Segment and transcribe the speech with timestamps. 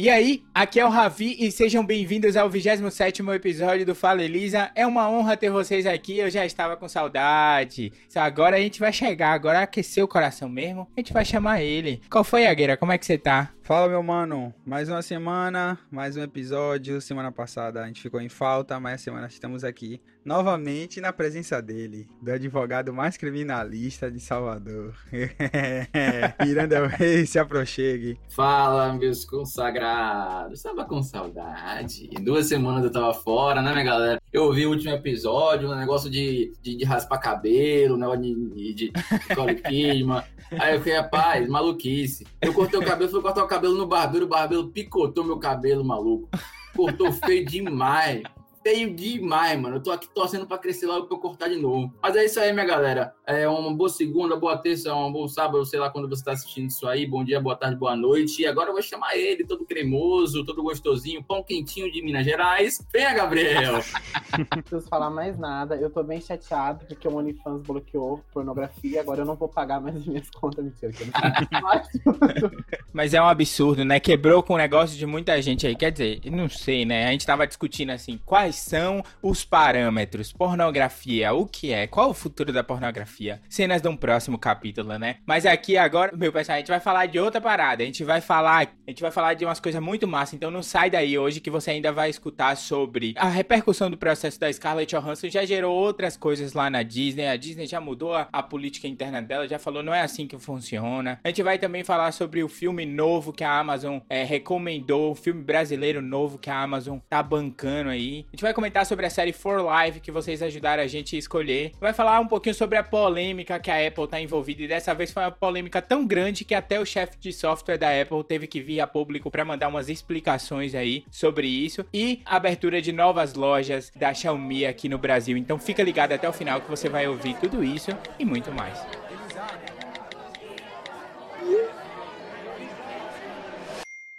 [0.00, 4.70] E aí, aqui é o Ravi e sejam bem-vindos ao 27º episódio do Fala Elisa.
[4.72, 7.92] É uma honra ter vocês aqui, eu já estava com saudade.
[8.14, 12.00] Agora a gente vai chegar, agora aqueceu o coração mesmo, a gente vai chamar ele.
[12.08, 12.76] Qual foi, Agueira?
[12.76, 13.50] Como é que você tá?
[13.68, 14.54] Fala, meu mano.
[14.64, 17.02] Mais uma semana, mais um episódio.
[17.02, 22.06] Semana passada a gente ficou em falta, mas semana estamos aqui novamente na presença dele,
[22.20, 24.94] do advogado mais criminalista de Salvador.
[26.44, 28.18] Miranda Reis, se aproxegue.
[28.30, 30.62] Fala, meus consagrados.
[30.62, 32.08] Tava com saudade.
[32.22, 34.20] Duas semanas eu tava fora, né, minha galera?
[34.32, 38.74] Eu ouvi o último episódio, um negócio de, de, de raspar cabelo, um negócio de,
[38.74, 40.22] de, de Kidman.
[40.58, 42.26] Aí eu fiquei, rapaz, maluquice.
[42.40, 45.84] Eu cortei o cabelo, fui cortar o cabelo no barbeiro, o barbeiro picotou meu cabelo,
[45.84, 46.28] maluco.
[46.74, 48.22] Cortou feio demais
[48.68, 49.76] feio demais, mano.
[49.76, 51.90] Eu tô aqui torcendo pra crescer logo pra eu cortar de novo.
[52.02, 53.14] Mas é isso aí, minha galera.
[53.26, 56.68] É uma boa segunda, boa terça, um bom sábado, sei lá quando você tá assistindo
[56.68, 57.06] isso aí.
[57.06, 58.42] Bom dia, boa tarde, boa noite.
[58.42, 62.86] E agora eu vou chamar ele, todo cremoso, todo gostosinho, pão quentinho de Minas Gerais.
[62.92, 63.80] Venha, Gabriel!
[64.38, 65.74] Não preciso falar mais nada.
[65.76, 69.00] Eu tô bem chateado porque o OnlyFans bloqueou pornografia.
[69.00, 70.64] Agora eu não vou pagar mais as minhas contas.
[70.64, 72.50] Mentira, que eu não
[72.92, 73.98] Mas é um absurdo, né?
[73.98, 75.74] Quebrou com o negócio de muita gente aí.
[75.74, 77.08] Quer dizer, não sei, né?
[77.08, 80.32] A gente tava discutindo assim, quais são os parâmetros?
[80.32, 81.86] Pornografia, o que é?
[81.86, 83.40] Qual o futuro da pornografia?
[83.48, 85.16] Cenas de um próximo capítulo, né?
[85.26, 87.82] Mas aqui agora, meu pessoal, a gente vai falar de outra parada.
[87.82, 90.34] A gente vai falar, a gente vai falar de umas coisas muito massas.
[90.34, 94.38] Então não sai daí hoje que você ainda vai escutar sobre a repercussão do processo
[94.38, 95.28] da Scarlett Johansson.
[95.28, 97.26] Já gerou outras coisas lá na Disney.
[97.26, 100.38] A Disney já mudou a, a política interna dela, já falou não é assim que
[100.38, 101.20] funciona.
[101.22, 105.14] A gente vai também falar sobre o filme novo que a Amazon é, recomendou, o
[105.14, 108.26] filme brasileiro novo que a Amazon tá bancando aí.
[108.28, 111.14] A gente vai vai comentar sobre a série For Life que vocês ajudaram a gente
[111.14, 111.72] a escolher.
[111.78, 115.12] Vai falar um pouquinho sobre a polêmica que a Apple tá envolvida e dessa vez
[115.12, 118.60] foi uma polêmica tão grande que até o chefe de software da Apple teve que
[118.60, 123.34] vir a público para mandar umas explicações aí sobre isso e a abertura de novas
[123.34, 125.36] lojas da Xiaomi aqui no Brasil.
[125.36, 128.78] Então fica ligado até o final que você vai ouvir tudo isso e muito mais.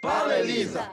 [0.00, 0.88] Fala, Elisa!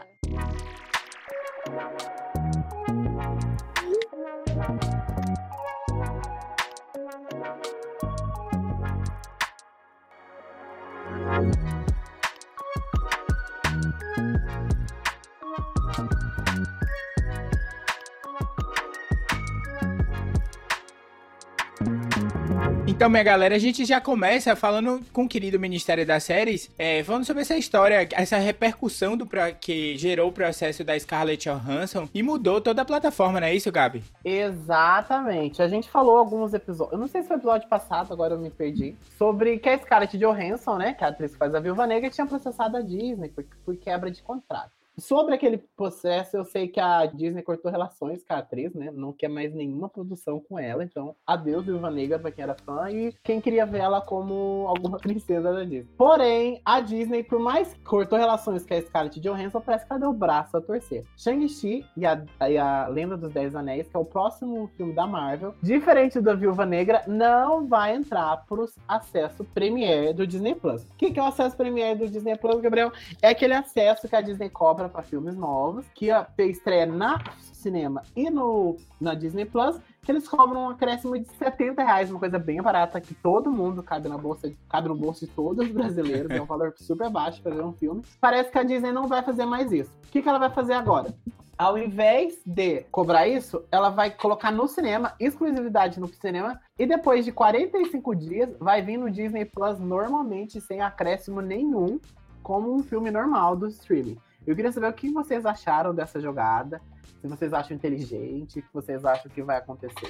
[22.97, 27.03] Então, minha galera, a gente já começa falando com o querido Ministério das Séries, é,
[27.03, 29.30] falando sobre essa história, essa repercussão do
[29.62, 33.72] que gerou o processo da Scarlett Johansson e mudou toda a plataforma, não é isso,
[33.72, 34.03] Gabi?
[34.25, 35.62] Exatamente.
[35.62, 38.50] A gente falou alguns episódios, eu não sei se foi episódio passado, agora eu me
[38.50, 41.86] perdi, sobre que a Scarlett Johansson, né, que é a atriz que faz a Viúva
[41.86, 44.72] Negra, tinha processado a Disney por, por quebra de contrato.
[45.00, 48.90] Sobre aquele processo, eu sei que a Disney cortou relações com a atriz, né?
[48.91, 50.84] Não quer mais nenhuma produção com ela.
[50.84, 52.90] Então, adeus, Viúva Negra, pra quem era fã.
[52.90, 55.88] E quem queria ver ela como alguma princesa da Disney.
[55.96, 60.00] Porém, a Disney, por mais que cortou relações com a Scarlett Johansson, parece que ela
[60.00, 61.06] deu o braço a torcer.
[61.16, 65.06] Shang-Chi e a, e a Lenda dos Dez Anéis, que é o próximo filme da
[65.06, 70.81] Marvel, diferente da Viúva Negra, não vai entrar pro acesso Premiere do Disney Plus.
[70.84, 72.91] O que, que é o acesso Premiere do Disney Plus, Gabriel?
[73.22, 77.22] É aquele acesso que a Disney cobra para filmes novos, que ter estreia na
[77.53, 82.20] cinema e no, na Disney Plus, que eles cobram um acréscimo de 70 reais, uma
[82.20, 85.72] coisa bem barata, que todo mundo cabe na bolsa, cabe no bolso de todos os
[85.72, 88.03] brasileiros, é um valor super baixo para ver um filme.
[88.22, 89.92] Parece que a Disney não vai fazer mais isso.
[90.06, 91.14] O que, que ela vai fazer agora?
[91.58, 97.25] ao invés de cobrar isso, ela vai colocar no cinema, exclusividade no cinema, e depois
[97.25, 102.00] de 45 dias vai vir no Disney Plus normalmente sem acréscimo nenhum,
[102.44, 104.19] como um filme normal do streaming.
[104.47, 106.81] Eu queria saber o que vocês acharam dessa jogada,
[107.22, 110.09] se vocês acham inteligente, o que vocês acham que vai acontecer.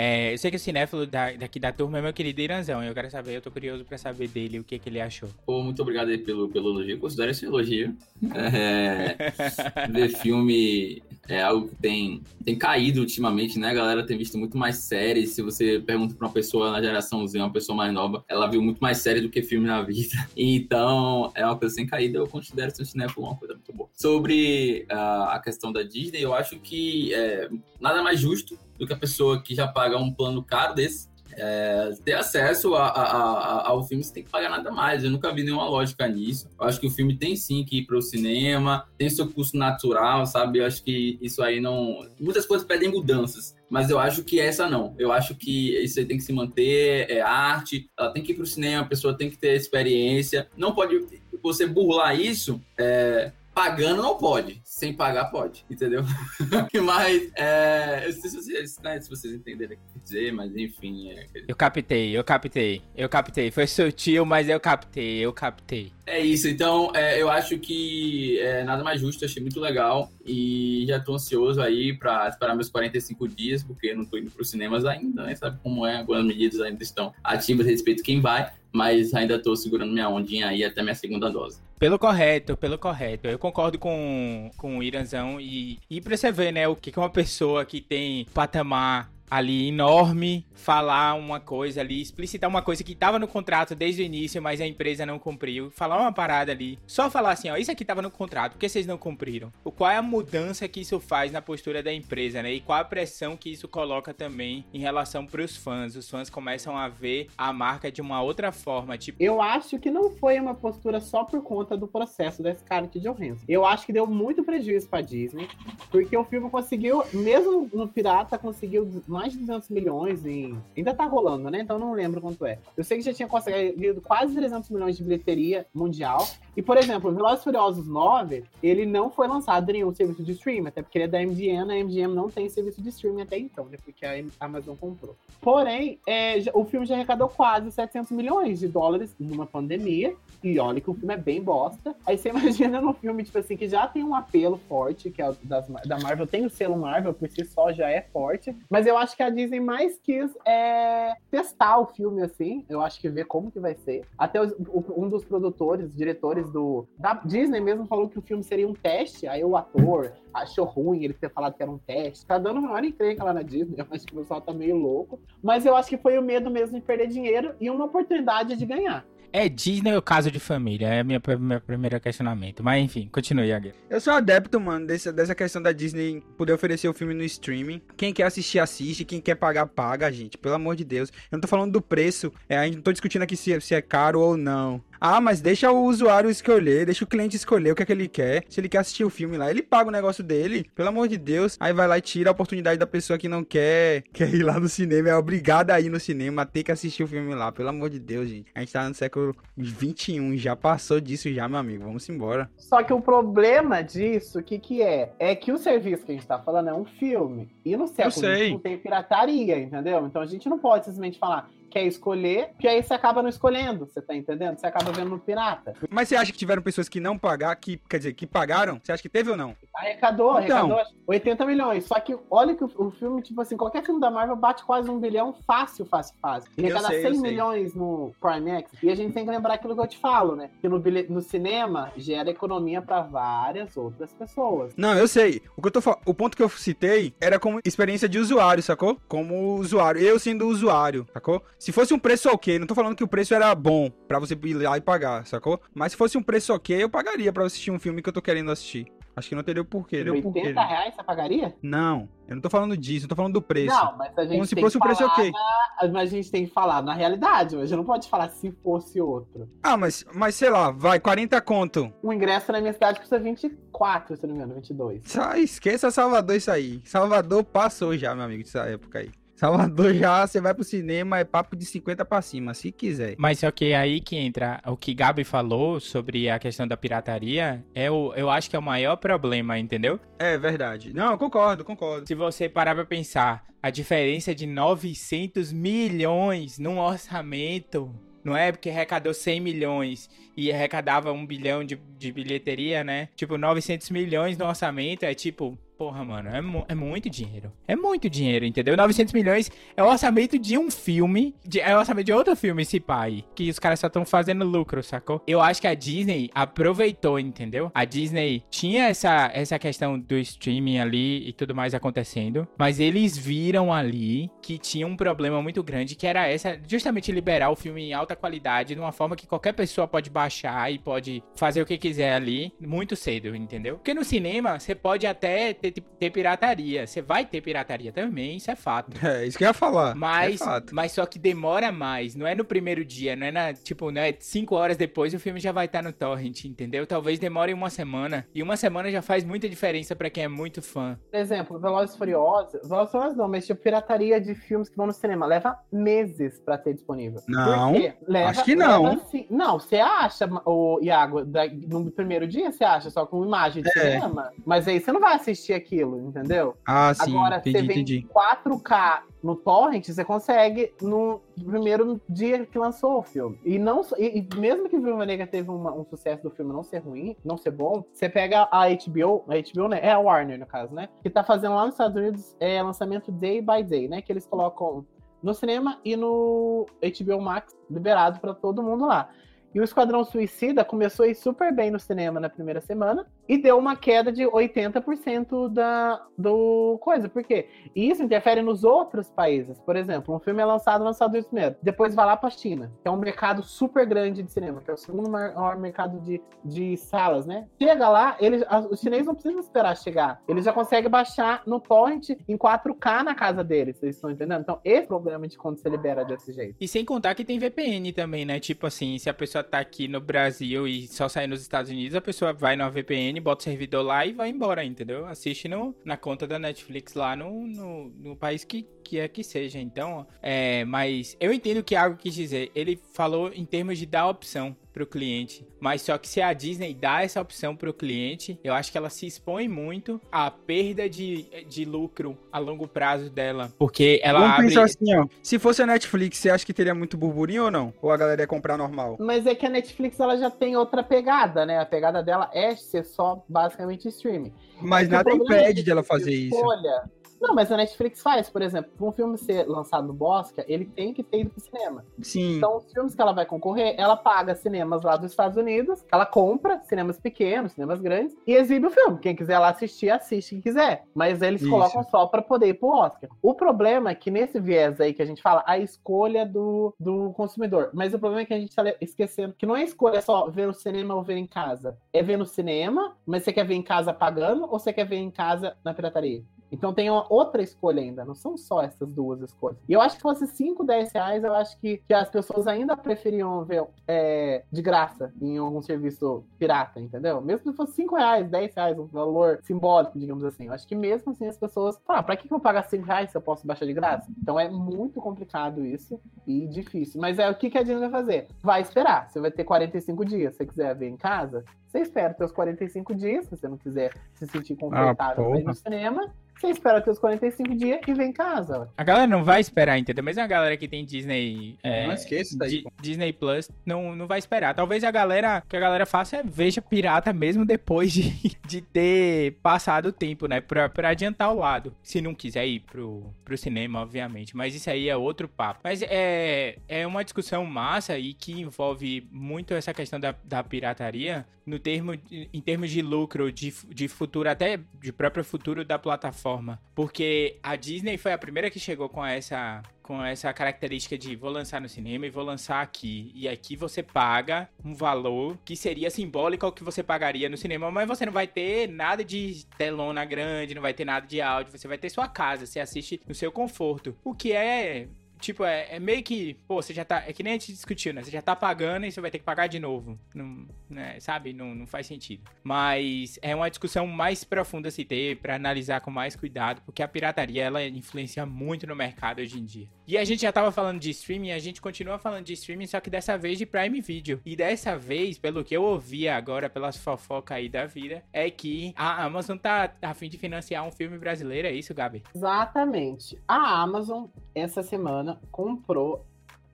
[0.00, 2.84] É, eu sei que o cinéfilo da, daqui da turma é meu querido Iranzão.
[2.84, 5.28] Eu quero saber, eu tô curioso pra saber dele, o que, que ele achou.
[5.44, 7.00] Pô, muito obrigado aí pelo, pelo elogio.
[7.00, 7.96] Considero esse elogio.
[8.32, 9.16] É,
[9.90, 13.70] ver filme é algo que tem, tem caído ultimamente, né?
[13.70, 15.30] A galera tem visto muito mais séries.
[15.30, 18.62] Se você pergunta pra uma pessoa na geração Z, uma pessoa mais nova, ela viu
[18.62, 20.16] muito mais séries do que filme na vida.
[20.36, 22.18] Então, é uma coisa sem caída.
[22.18, 23.90] Eu considero esse cinéfilo uma coisa muito boa.
[23.92, 27.48] Sobre uh, a questão da Disney, eu acho que é,
[27.80, 31.08] nada mais justo do que a pessoa que já paga um plano caro desse
[31.38, 35.04] é, ter acesso a, a, a, ao filme, você tem que pagar nada mais.
[35.04, 36.48] Eu nunca vi nenhuma lógica nisso.
[36.58, 39.56] Eu acho que o filme tem sim que ir para o cinema, tem seu custo
[39.56, 40.58] natural, sabe?
[40.58, 42.06] Eu acho que isso aí não.
[42.18, 43.56] Muitas coisas pedem mudanças.
[43.70, 44.94] Mas eu acho que essa não.
[44.98, 48.34] Eu acho que isso aí tem que se manter, é arte, ela tem que ir
[48.34, 50.48] para o cinema, a pessoa tem que ter experiência.
[50.56, 51.06] Não pode
[51.40, 56.04] você burlar isso é, Pagando não pode, sem pagar pode, entendeu?
[56.84, 61.10] mas, é, eu sei se vocês, né, se vocês entenderam o que dizer, mas enfim.
[61.10, 61.26] É...
[61.48, 63.50] Eu captei, eu captei, eu captei.
[63.50, 65.92] Foi sutil, mas eu captei, eu captei.
[66.10, 70.84] É isso, então é, eu acho que é nada mais justo, achei muito legal e
[70.88, 74.48] já tô ansioso aí para esperar meus 45 dias, porque não tô indo para os
[74.48, 75.34] cinemas ainda, né?
[75.34, 79.38] Sabe como é, algumas medidas ainda estão ativas a respeito de quem vai, mas ainda
[79.38, 81.60] tô segurando minha ondinha aí até minha segunda dose.
[81.78, 83.28] Pelo correto, pelo correto.
[83.28, 86.98] Eu concordo com, com o Iranzão e, e pra você ver, né, o que, que
[86.98, 92.92] uma pessoa que tem patamar ali enorme falar uma coisa ali, explicitar uma coisa que
[92.92, 96.78] estava no contrato desde o início, mas a empresa não cumpriu, falar uma parada ali,
[96.86, 99.52] só falar assim, ó, isso aqui estava no contrato, por que vocês não cumpriram?
[99.64, 102.52] O qual é a mudança que isso faz na postura da empresa, né?
[102.52, 105.96] E qual a pressão que isso coloca também em relação para os fãs?
[105.96, 109.22] Os fãs começam a ver a marca de uma outra forma, tipo.
[109.22, 113.44] Eu acho que não foi uma postura só por conta do processo da Scarlett Johansson.
[113.48, 115.48] Eu acho que deu muito prejuízo para Disney,
[115.90, 118.84] porque o filme conseguiu, mesmo no Pirata, conseguiu
[119.18, 120.56] mais de 200 milhões em.
[120.76, 121.60] Ainda tá rolando, né?
[121.60, 122.58] Então não lembro quanto é.
[122.76, 126.24] Eu sei que já tinha conseguido quase 300 milhões de bilheteria mundial.
[126.58, 130.66] E, por exemplo, Velozes Furiosos 9, ele não foi lançado em nenhum serviço de streaming,
[130.66, 133.66] até porque ele é da MGM, a MGM não tem serviço de streaming até então,
[133.66, 133.78] né?
[133.84, 135.14] Porque a Amazon comprou.
[135.40, 140.16] Porém, é, o filme já arrecadou quase 700 milhões de dólares numa pandemia.
[140.42, 141.94] E olha que o filme é bem bosta.
[142.04, 145.32] Aí você imagina no filme, tipo assim, que já tem um apelo forte, que é
[145.44, 148.52] das, da Marvel, tem o selo Marvel, por si só já é forte.
[148.68, 152.64] Mas eu acho que a Disney mais quis é, testar o filme, assim.
[152.68, 154.04] Eu acho que ver como que vai ser.
[154.18, 154.52] Até os,
[154.96, 159.26] um dos produtores, diretores do da Disney mesmo falou que o filme seria um teste.
[159.26, 162.26] Aí o ator achou ruim ele ter falado que era um teste.
[162.26, 163.76] Tá dando uma maior encrenca lá na Disney.
[163.78, 165.20] Eu acho que o pessoal tá meio louco.
[165.42, 168.66] Mas eu acho que foi o medo mesmo de perder dinheiro e uma oportunidade de
[168.66, 169.04] ganhar.
[169.32, 170.86] É Disney ou caso de família?
[170.88, 172.62] É meu, meu primeiro questionamento.
[172.62, 173.74] Mas enfim, continue, Aguirre.
[173.90, 177.82] Eu sou adepto, mano, dessa, dessa questão da Disney poder oferecer o filme no streaming.
[177.96, 179.04] Quem quer assistir, assiste.
[179.04, 180.38] Quem quer pagar, paga, gente.
[180.38, 181.10] Pelo amor de Deus.
[181.10, 182.32] Eu não tô falando do preço.
[182.48, 184.82] É, a gente não tô discutindo aqui se, se é caro ou não.
[185.00, 188.08] Ah, mas deixa o usuário escolher, deixa o cliente escolher o que é que ele
[188.08, 188.44] quer.
[188.48, 191.16] Se ele quer assistir o filme lá, ele paga o negócio dele, pelo amor de
[191.16, 191.56] Deus.
[191.60, 194.58] Aí vai lá e tira a oportunidade da pessoa que não quer, quer ir lá
[194.58, 197.68] no cinema, é obrigada a ir no cinema, ter que assistir o filme lá, pelo
[197.68, 198.50] amor de Deus, gente.
[198.54, 201.84] A gente tá no século 21, já passou disso já, meu amigo.
[201.84, 202.50] Vamos embora.
[202.56, 205.12] Só que o problema disso, o que que é?
[205.18, 207.48] É que o serviço que a gente tá falando é um filme.
[207.64, 210.06] E no século 21 tem pirataria, entendeu?
[210.06, 211.48] Então a gente não pode simplesmente falar,
[211.78, 214.58] quer escolher, que aí você acaba não escolhendo, você tá entendendo?
[214.58, 215.74] Você acaba vendo no pirata.
[215.88, 218.80] Mas você acha que tiveram pessoas que não pagaram, que, quer dizer, que pagaram?
[218.82, 219.54] Você acha que teve ou não?
[219.74, 220.72] Arrecadou, então.
[220.72, 221.84] arrecadou 80 milhões.
[221.84, 224.90] Só que olha que o, o, filme, tipo assim, qualquer filme da Marvel bate quase
[224.90, 226.50] um bilhão fácil, fácil, fácil.
[226.58, 228.70] Arrecada 100 milhões no Prime X.
[228.82, 230.50] E a gente tem que lembrar aquilo que eu te falo, né?
[230.60, 234.72] Que no, no cinema gera economia para várias outras pessoas.
[234.76, 235.40] Não, eu sei.
[235.56, 238.98] O, que eu tô, o ponto que eu citei era como experiência de usuário, sacou?
[239.06, 240.00] Como usuário.
[240.00, 241.42] Eu sendo usuário, sacou?
[241.68, 244.32] Se fosse um preço ok, não tô falando que o preço era bom para você
[244.42, 245.60] ir lá e pagar, sacou?
[245.74, 248.22] Mas se fosse um preço ok, eu pagaria para assistir um filme que eu tô
[248.22, 248.86] querendo assistir.
[249.14, 249.98] Acho que não teria o porquê.
[249.98, 250.64] 80 porquê, né?
[250.64, 251.54] reais você pagaria?
[251.62, 253.76] Não, eu não tô falando disso, eu tô falando do preço.
[253.76, 255.30] Não, mas a gente Como se tem fosse que um preço falar ok.
[255.30, 258.98] na- Mas a gente tem que falar na realidade, hoje não pode falar se fosse
[258.98, 259.46] outro.
[259.62, 261.92] Ah, mas, mas sei lá, vai, 40 conto.
[262.02, 265.02] O ingresso na minha cidade custa 24, se não me engano, 22.
[265.04, 266.80] Sai, esqueça Salvador isso aí.
[266.86, 269.10] Salvador passou já, meu amigo, dessa época aí.
[269.38, 273.14] Salvador já, você vai pro cinema, é papo de 50 pra cima, se quiser.
[273.16, 277.64] Mas só que aí que entra o que Gabi falou sobre a questão da pirataria,
[277.72, 280.00] é o, eu acho que é o maior problema, entendeu?
[280.18, 280.92] É verdade.
[280.92, 282.08] Não, concordo, concordo.
[282.08, 288.50] Se você parar pra pensar, a diferença de 900 milhões num orçamento, não é?
[288.50, 293.08] Porque arrecadou 100 milhões e arrecadava 1 bilhão de, de bilheteria, né?
[293.14, 297.52] Tipo, 900 milhões no orçamento é tipo, porra, mano, é, mu- é muito dinheiro.
[297.66, 298.76] É muito dinheiro, entendeu?
[298.76, 302.62] 900 milhões é o orçamento de um filme, de- é o orçamento de outro filme,
[302.62, 305.22] esse pai, que os caras só estão fazendo lucro, sacou?
[305.26, 307.70] Eu acho que a Disney aproveitou, entendeu?
[307.72, 313.16] A Disney tinha essa, essa questão do streaming ali e tudo mais acontecendo, mas eles
[313.16, 317.82] viram ali que tinha um problema muito grande, que era essa, justamente liberar o filme
[317.84, 321.66] em alta qualidade, de uma forma que qualquer pessoa pode baixar e pode fazer o
[321.66, 323.76] que quiser ali muito cedo, entendeu?
[323.76, 326.86] Porque no cinema, você pode até ter ter, ter pirataria.
[326.86, 328.96] Você vai ter pirataria também, isso é fato.
[329.06, 329.94] É, isso que eu ia falar.
[329.94, 330.74] Mas, é fato.
[330.74, 332.14] mas só que demora mais.
[332.14, 333.52] Não é no primeiro dia, não é na.
[333.54, 336.86] Tipo, não é cinco horas depois o filme já vai estar no torrent, entendeu?
[336.86, 338.26] Talvez demore uma semana.
[338.34, 340.98] E uma semana já faz muita diferença pra quem é muito fã.
[341.10, 342.68] Por exemplo, Velozes Furiosos.
[342.68, 345.26] Velozes Furiosos não, mas tipo, pirataria de filmes que vão no cinema.
[345.26, 347.20] Leva meses pra ter disponível.
[347.28, 347.72] Não?
[348.06, 348.84] Leva, acho que não.
[348.84, 349.26] leva, sim.
[349.30, 353.68] Não, você acha, o Iago, da- no primeiro dia você acha só com imagem de
[353.78, 353.92] É.
[353.98, 354.32] cinema.
[354.44, 356.56] Mas aí você não vai assistir aquilo, entendeu?
[356.66, 358.06] Ah, sim, Agora, entendi, você vem entendi.
[358.12, 363.38] 4K no torrent, você consegue no primeiro dia que lançou o filme.
[363.44, 366.52] E não e, e mesmo que o Viúva Negra teve uma- um sucesso do filme
[366.52, 369.98] não ser ruim, não ser bom, você pega a HBO, a HBO né, é a
[369.98, 373.62] Warner no caso, né, que tá fazendo lá nos Estados Unidos é lançamento day by
[373.62, 374.86] day, né, que eles colocam
[375.22, 379.08] no cinema e no HBO Max liberado pra todo mundo lá.
[379.54, 383.36] E o Esquadrão Suicida começou a ir super bem no cinema na primeira semana e
[383.38, 387.08] deu uma queda de 80% da, do coisa.
[387.08, 387.48] Por quê?
[387.74, 389.58] E isso interfere nos outros países.
[389.60, 392.72] Por exemplo, um filme é lançado nos Estados Unidos primeiro, depois vai lá pra China,
[392.82, 396.20] que é um mercado super grande de cinema, que é o segundo maior mercado de,
[396.44, 397.46] de salas, né?
[397.60, 400.20] Chega lá, eles, a- os chineses não precisam esperar chegar.
[400.28, 404.40] Eles já conseguem baixar no torrent em 4K na casa deles, vocês estão entendendo?
[404.42, 406.56] Então, esse é o problema de quando você libera desse jeito.
[406.60, 408.40] E sem contar que tem VPN também, né?
[408.40, 411.94] Tipo assim, se a pessoa tá aqui no Brasil e só sair nos Estados Unidos,
[411.94, 415.06] a pessoa vai numa VPN, bota o servidor lá e vai embora, entendeu?
[415.06, 419.22] Assiste no, na conta da Netflix lá no, no, no país que, que é que
[419.22, 419.58] seja.
[419.58, 422.50] Então, é, mas eu entendo o que Iago quis dizer.
[422.54, 425.46] Ele falou em termos de dar opção pro cliente.
[425.60, 428.90] Mas só que se a Disney dá essa opção pro cliente, eu acho que ela
[428.90, 433.52] se expõe muito à perda de, de lucro a longo prazo dela.
[433.58, 434.46] Porque ela Vamos abre.
[434.48, 435.06] pensar assim, ó.
[435.22, 437.72] Se fosse a Netflix, você acha que teria muito burburinho ou não?
[437.82, 438.96] Ou a galera ia comprar normal?
[439.00, 441.58] Mas é que a Netflix ela já tem outra pegada, né?
[441.58, 444.32] A pegada dela é ser só basicamente streaming.
[444.60, 446.34] Mas o nada é impede que de ela fazer isso.
[446.34, 446.84] escolha-
[447.20, 450.64] Não, mas a Netflix faz, por exemplo, para um filme ser lançado no Bosca, ele
[450.64, 451.84] tem que ter ido pro cinema.
[452.00, 452.36] Sim.
[452.36, 456.06] Então, os filmes que ela vai concorrer, ela paga cinemas lá dos Estados Unidos, ela
[456.06, 458.98] compra cinemas pequenos, cinemas grandes, e exibe o filme.
[458.98, 460.84] Quem quiser lá assistir, assiste quem quiser.
[460.94, 461.50] Mas eles Isso.
[461.50, 463.10] colocam só para poder ir pro Oscar.
[463.20, 467.12] O problema é que nesse viés aí que a gente fala, a escolha do, do
[467.12, 467.70] consumidor.
[467.72, 470.46] Mas o problema é que a gente tá esquecendo que não é escolha só ver
[470.46, 471.76] no cinema ou ver em casa.
[471.92, 474.96] É ver no cinema, mas você quer ver em casa pagando ou você quer ver
[474.96, 476.22] em casa na pirataria?
[476.50, 479.58] Então tem uma outra escolha ainda, não são só essas duas escolhas.
[479.68, 482.76] E eu acho que fosse 5, 10 reais, eu acho que, que as pessoas ainda
[482.76, 487.20] preferiam ver é, de graça em algum serviço pirata, entendeu?
[487.20, 490.46] Mesmo se fosse 5 reais, 10 reais, um valor simbólico, digamos assim.
[490.46, 492.84] Eu acho que mesmo assim as pessoas falam, ah, pra que eu vou pagar 5
[492.84, 494.10] reais se eu posso baixar de graça?
[494.20, 497.00] Então é muito complicado isso e difícil.
[497.00, 498.28] Mas é o que, que a Disney vai fazer?
[498.42, 499.08] Vai esperar.
[499.08, 500.32] Você vai ter 45 dias.
[500.32, 503.92] Se você quiser ver em casa, você espera os 45 dias, se você não quiser
[504.14, 505.30] se sentir confortável porra.
[505.30, 506.12] pra ir no cinema.
[506.38, 508.68] Você espera ter os 45 dias e vem em casa.
[508.76, 510.04] A galera não vai esperar, entendeu?
[510.04, 511.58] Mesmo a galera que tem Disney.
[511.62, 512.64] é, Não esqueça daí.
[512.80, 514.54] Disney Plus não, não vai esperar.
[514.54, 515.42] Talvez a galera.
[515.44, 519.92] O que a galera faça é veja pirata mesmo depois de, de ter passado o
[519.92, 520.40] tempo, né?
[520.40, 521.74] Pra, pra adiantar o lado.
[521.82, 524.36] Se não quiser ir pro, pro cinema, obviamente.
[524.36, 525.60] Mas isso aí é outro papo.
[525.64, 531.26] Mas é, é uma discussão massa e que envolve muito essa questão da, da pirataria
[531.44, 536.27] no termo, em termos de lucro, de, de futuro, até de próprio futuro da plataforma.
[536.74, 541.30] Porque a Disney foi a primeira que chegou com essa, com essa característica de vou
[541.30, 543.10] lançar no cinema e vou lançar aqui.
[543.14, 547.70] E aqui você paga um valor que seria simbólico ao que você pagaria no cinema,
[547.70, 551.56] mas você não vai ter nada de telona grande, não vai ter nada de áudio,
[551.56, 553.96] você vai ter sua casa, você assiste no seu conforto.
[554.04, 557.04] O que é Tipo, é, é meio que, pô, você já tá.
[557.06, 558.02] É que nem a gente discutiu, né?
[558.02, 559.98] Você já tá pagando e você vai ter que pagar de novo.
[560.14, 561.32] Não, né, sabe?
[561.32, 562.22] Não, não faz sentido.
[562.42, 566.82] Mas é uma discussão mais profunda a se ter pra analisar com mais cuidado, porque
[566.82, 569.68] a pirataria ela influencia muito no mercado hoje em dia.
[569.86, 572.78] E a gente já tava falando de streaming, a gente continua falando de streaming, só
[572.78, 574.20] que dessa vez de Prime Video.
[574.24, 578.74] E dessa vez, pelo que eu ouvi agora pelas fofocas aí da vida, é que
[578.76, 582.02] a Amazon tá a fim de financiar um filme brasileiro, é isso, Gabi?
[582.14, 583.18] Exatamente.
[583.26, 586.04] A Amazon, essa semana, comprou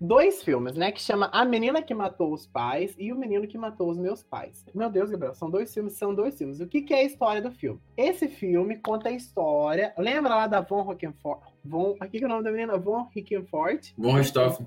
[0.00, 0.92] dois filmes, né?
[0.92, 4.22] Que chama A Menina que Matou os Pais e O Menino que Matou os Meus
[4.22, 4.64] Pais.
[4.74, 6.60] Meu Deus, Gabriel, são dois filmes, são dois filmes.
[6.60, 7.80] O que, que é a história do filme?
[7.96, 9.94] Esse filme conta a história.
[9.96, 11.40] Lembra lá da Von Rockenfort?
[11.64, 11.96] Von.
[12.00, 12.76] Aqui que é o nome da menina?
[12.76, 13.92] Von Rickenfort.
[13.96, 14.66] Von Richthofen.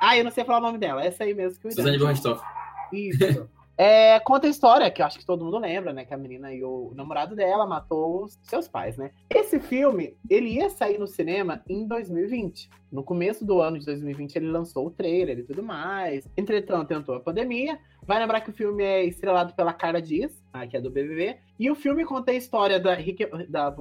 [0.00, 1.04] Ah, eu não sei falar o nome dela.
[1.04, 2.44] Essa aí mesmo que eu Suzane von Richthofen.
[2.92, 3.48] isso.
[3.76, 6.04] É, conta a história, que eu acho que todo mundo lembra, né?
[6.04, 9.10] Que a menina e o namorado dela matou os seus pais, né?
[9.28, 12.70] Esse filme, ele ia sair no cinema em 2020.
[12.92, 16.28] No começo do ano de 2020, ele lançou o trailer e tudo mais.
[16.36, 17.76] Entretanto, tentou a pandemia.
[18.06, 21.36] vai lembrar que o filme é estrelado pela Cara Dias, ah, que é do BBB.
[21.58, 23.74] E o filme conta a história da Rick, da.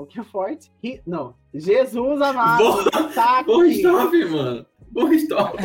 [0.84, 2.64] Ri, não, Jesus amado.
[3.14, 4.66] Tá Bom stop, mano.
[5.14, 5.58] Stop.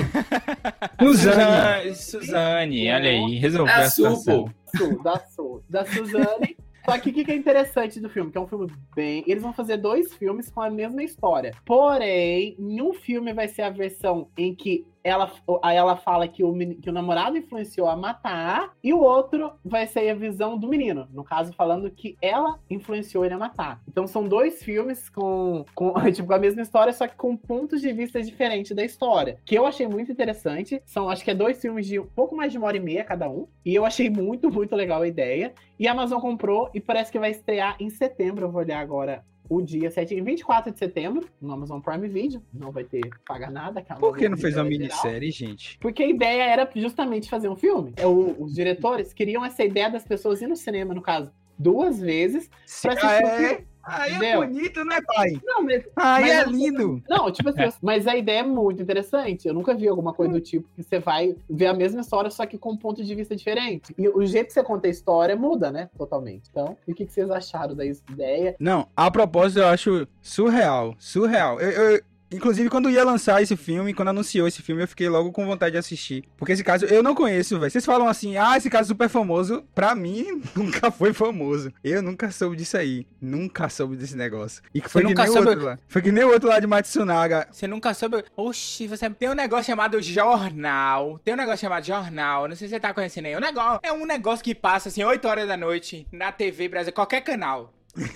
[1.00, 1.94] Suzane.
[1.94, 4.50] Suzane, olha aí, resolveu é a situação.
[4.76, 6.56] Su, da Su, da Suzane.
[6.84, 8.32] Só que o que é interessante do filme?
[8.32, 9.22] Que é um filme bem.
[9.26, 11.52] Eles vão fazer dois filmes com a mesma história.
[11.66, 15.30] Porém, um filme vai ser a versão em que ela,
[15.62, 20.08] ela fala que o, que o namorado influenciou a matar, e o outro vai ser
[20.10, 21.08] a visão do menino.
[21.12, 23.80] No caso, falando que ela influenciou ele a matar.
[23.88, 27.92] Então são dois filmes com, com, tipo, a mesma história, só que com pontos de
[27.92, 29.38] vista diferentes da história.
[29.44, 30.82] Que eu achei muito interessante.
[30.84, 33.04] São, acho que é dois filmes de um pouco mais de uma hora e meia
[33.04, 33.46] cada um.
[33.64, 35.52] E eu achei muito, muito legal a ideia.
[35.78, 38.46] E a Amazon comprou e parece que vai estrear em setembro.
[38.46, 42.42] Eu vou olhar agora o dia 7 e 24 de setembro, no Amazon Prime Video.
[42.52, 43.82] Não vai ter pagar nada.
[43.98, 45.78] Por que não fez uma minissérie, gente?
[45.78, 47.92] Porque a ideia era justamente fazer um filme.
[47.96, 52.00] É, o, os diretores queriam essa ideia das pessoas ir no cinema, no caso, duas
[52.00, 52.50] vezes,
[52.82, 53.48] pra assistir ah, é?
[53.48, 55.40] filme Aí é bonito, né, pai?
[55.44, 55.84] Não, mas.
[55.96, 57.02] Aí mas, é lindo.
[57.08, 59.48] Não, tipo assim, mas a ideia é muito interessante.
[59.48, 62.44] Eu nunca vi alguma coisa do tipo que você vai ver a mesma história, só
[62.46, 63.94] que com um ponto de vista diferente.
[63.96, 65.88] E o jeito que você conta a história muda, né?
[65.96, 66.48] Totalmente.
[66.50, 68.54] Então, o que, vocês acharam da ideia?
[68.58, 70.94] Não, a propósito, eu acho surreal.
[70.98, 71.60] Surreal.
[71.60, 75.32] eu, eu Inclusive, quando ia lançar esse filme, quando anunciou esse filme, eu fiquei logo
[75.32, 76.24] com vontade de assistir.
[76.36, 77.70] Porque esse caso eu não conheço, velho.
[77.70, 79.64] Vocês falam assim, ah, esse caso é super famoso.
[79.74, 81.72] Pra mim, nunca foi famoso.
[81.82, 83.06] Eu nunca soube disso aí.
[83.20, 84.62] Nunca soube desse negócio.
[84.74, 85.46] E que foi que nem soube...
[85.46, 85.78] o outro lá.
[85.88, 87.48] Foi que nem o outro lá de Matsunaga.
[87.50, 88.22] Você nunca soube.
[88.36, 91.18] Oxi, você tem um negócio chamado jornal.
[91.24, 92.46] Tem um negócio chamado jornal.
[92.46, 93.36] Não sei se você tá conhecendo aí.
[93.36, 96.92] O negócio é um negócio que passa assim, 8 horas da noite, na TV Brasil,
[96.92, 97.72] qualquer canal.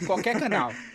[0.07, 0.71] Qualquer canal.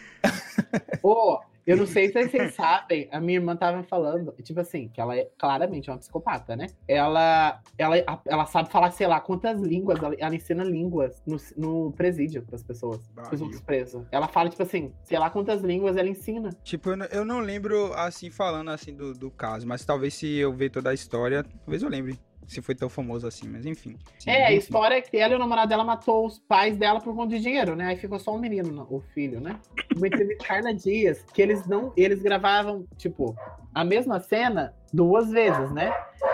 [1.04, 4.88] Ô, oh, eu não sei se vocês sabem, a minha irmã tava falando, tipo assim,
[4.88, 6.68] que ela é claramente uma psicopata, né?
[6.88, 11.92] Ela, ela, ela sabe falar, sei lá, quantas línguas, ela, ela ensina línguas no, no
[11.92, 14.06] presídio pras pessoas, pros outros presos.
[14.14, 16.52] Ela fala, tipo assim, sei lá quantas línguas ela ensina.
[16.64, 20.38] Tipo, eu não, eu não lembro, assim, falando assim do, do caso, mas talvez se
[20.38, 22.18] eu ver toda a história, talvez eu lembre
[22.48, 23.98] se foi tão famoso assim, mas enfim.
[24.18, 24.54] Sim, é, enfim.
[24.54, 27.36] a história é que ela e o namorado dela matou os pais dela por conta
[27.36, 27.88] de dinheiro, né?
[27.88, 29.60] Aí ficou só um menino, o filho, né?
[29.96, 33.36] Uma entrevista Carla Dias, que eles não, eles gravavam, tipo,
[33.78, 35.94] a mesma cena duas vezes, né?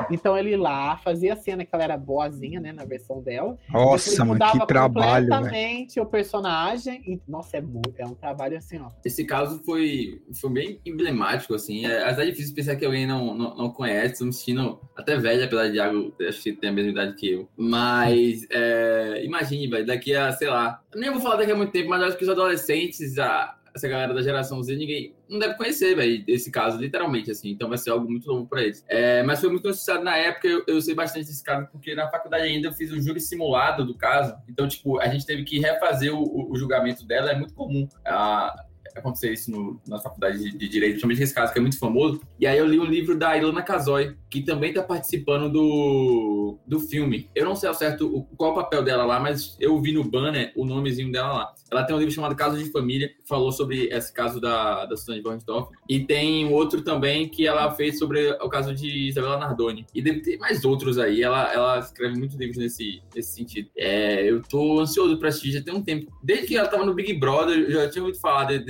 [0.09, 3.57] Então ele lá fazia a cena que ela era boazinha, né, na versão dela.
[3.69, 8.79] Nossa, mano, que trabalho, completamente o personagem e nossa, é muito, é um trabalho assim,
[8.79, 8.89] ó.
[9.03, 11.85] Esse caso foi foi bem emblemático assim.
[11.85, 15.68] É até difícil pensar que alguém não, não, não conhece, me sentindo até velho, apesar
[15.68, 17.50] de Thiago acho que tem a mesma idade que eu.
[17.57, 21.89] Mas é, imagine, velho, daqui a, sei lá, nem vou falar daqui a muito tempo,
[21.89, 25.96] mas acho que os adolescentes já essa galera da geração Z, ninguém não deve conhecer,
[25.96, 27.50] velho, esse caso, literalmente, assim.
[27.50, 28.86] Então vai ser algo muito novo para eles.
[28.88, 32.09] É, mas foi muito necessário na época, eu, eu, sei bastante desse caso, porque na
[32.09, 34.36] faculdade ainda eu fiz o júri simulado do caso.
[34.48, 37.88] Então, tipo, a gente teve que refazer o, o, o julgamento dela, é muito comum.
[38.05, 38.53] A,
[38.96, 42.22] acontecer isso no, na faculdade de, de Direito, principalmente esse caso que é muito famoso.
[42.40, 46.79] E aí eu li o livro da Ilana Casoy, que também está participando do, do
[46.79, 47.29] filme.
[47.36, 50.03] Eu não sei ao certo o, qual o papel dela lá, mas eu vi no
[50.03, 51.53] banner o nomezinho dela lá.
[51.72, 54.96] Ela tem um livro chamado Caso de Família, que falou sobre esse caso da, da
[54.96, 55.72] Suzane Bornsdorf.
[55.90, 59.86] E tem outro também que ela fez sobre o caso de Isabela Nardoni.
[59.94, 61.24] E deve ter mais outros aí.
[61.24, 63.70] Ela, ela escreve muitos livros nesse, nesse sentido.
[63.75, 66.12] É, eu tô ansioso para assistir já tem um tempo.
[66.22, 68.64] Desde que ela tava no Big Brother, eu já tinha ouvido falar desse,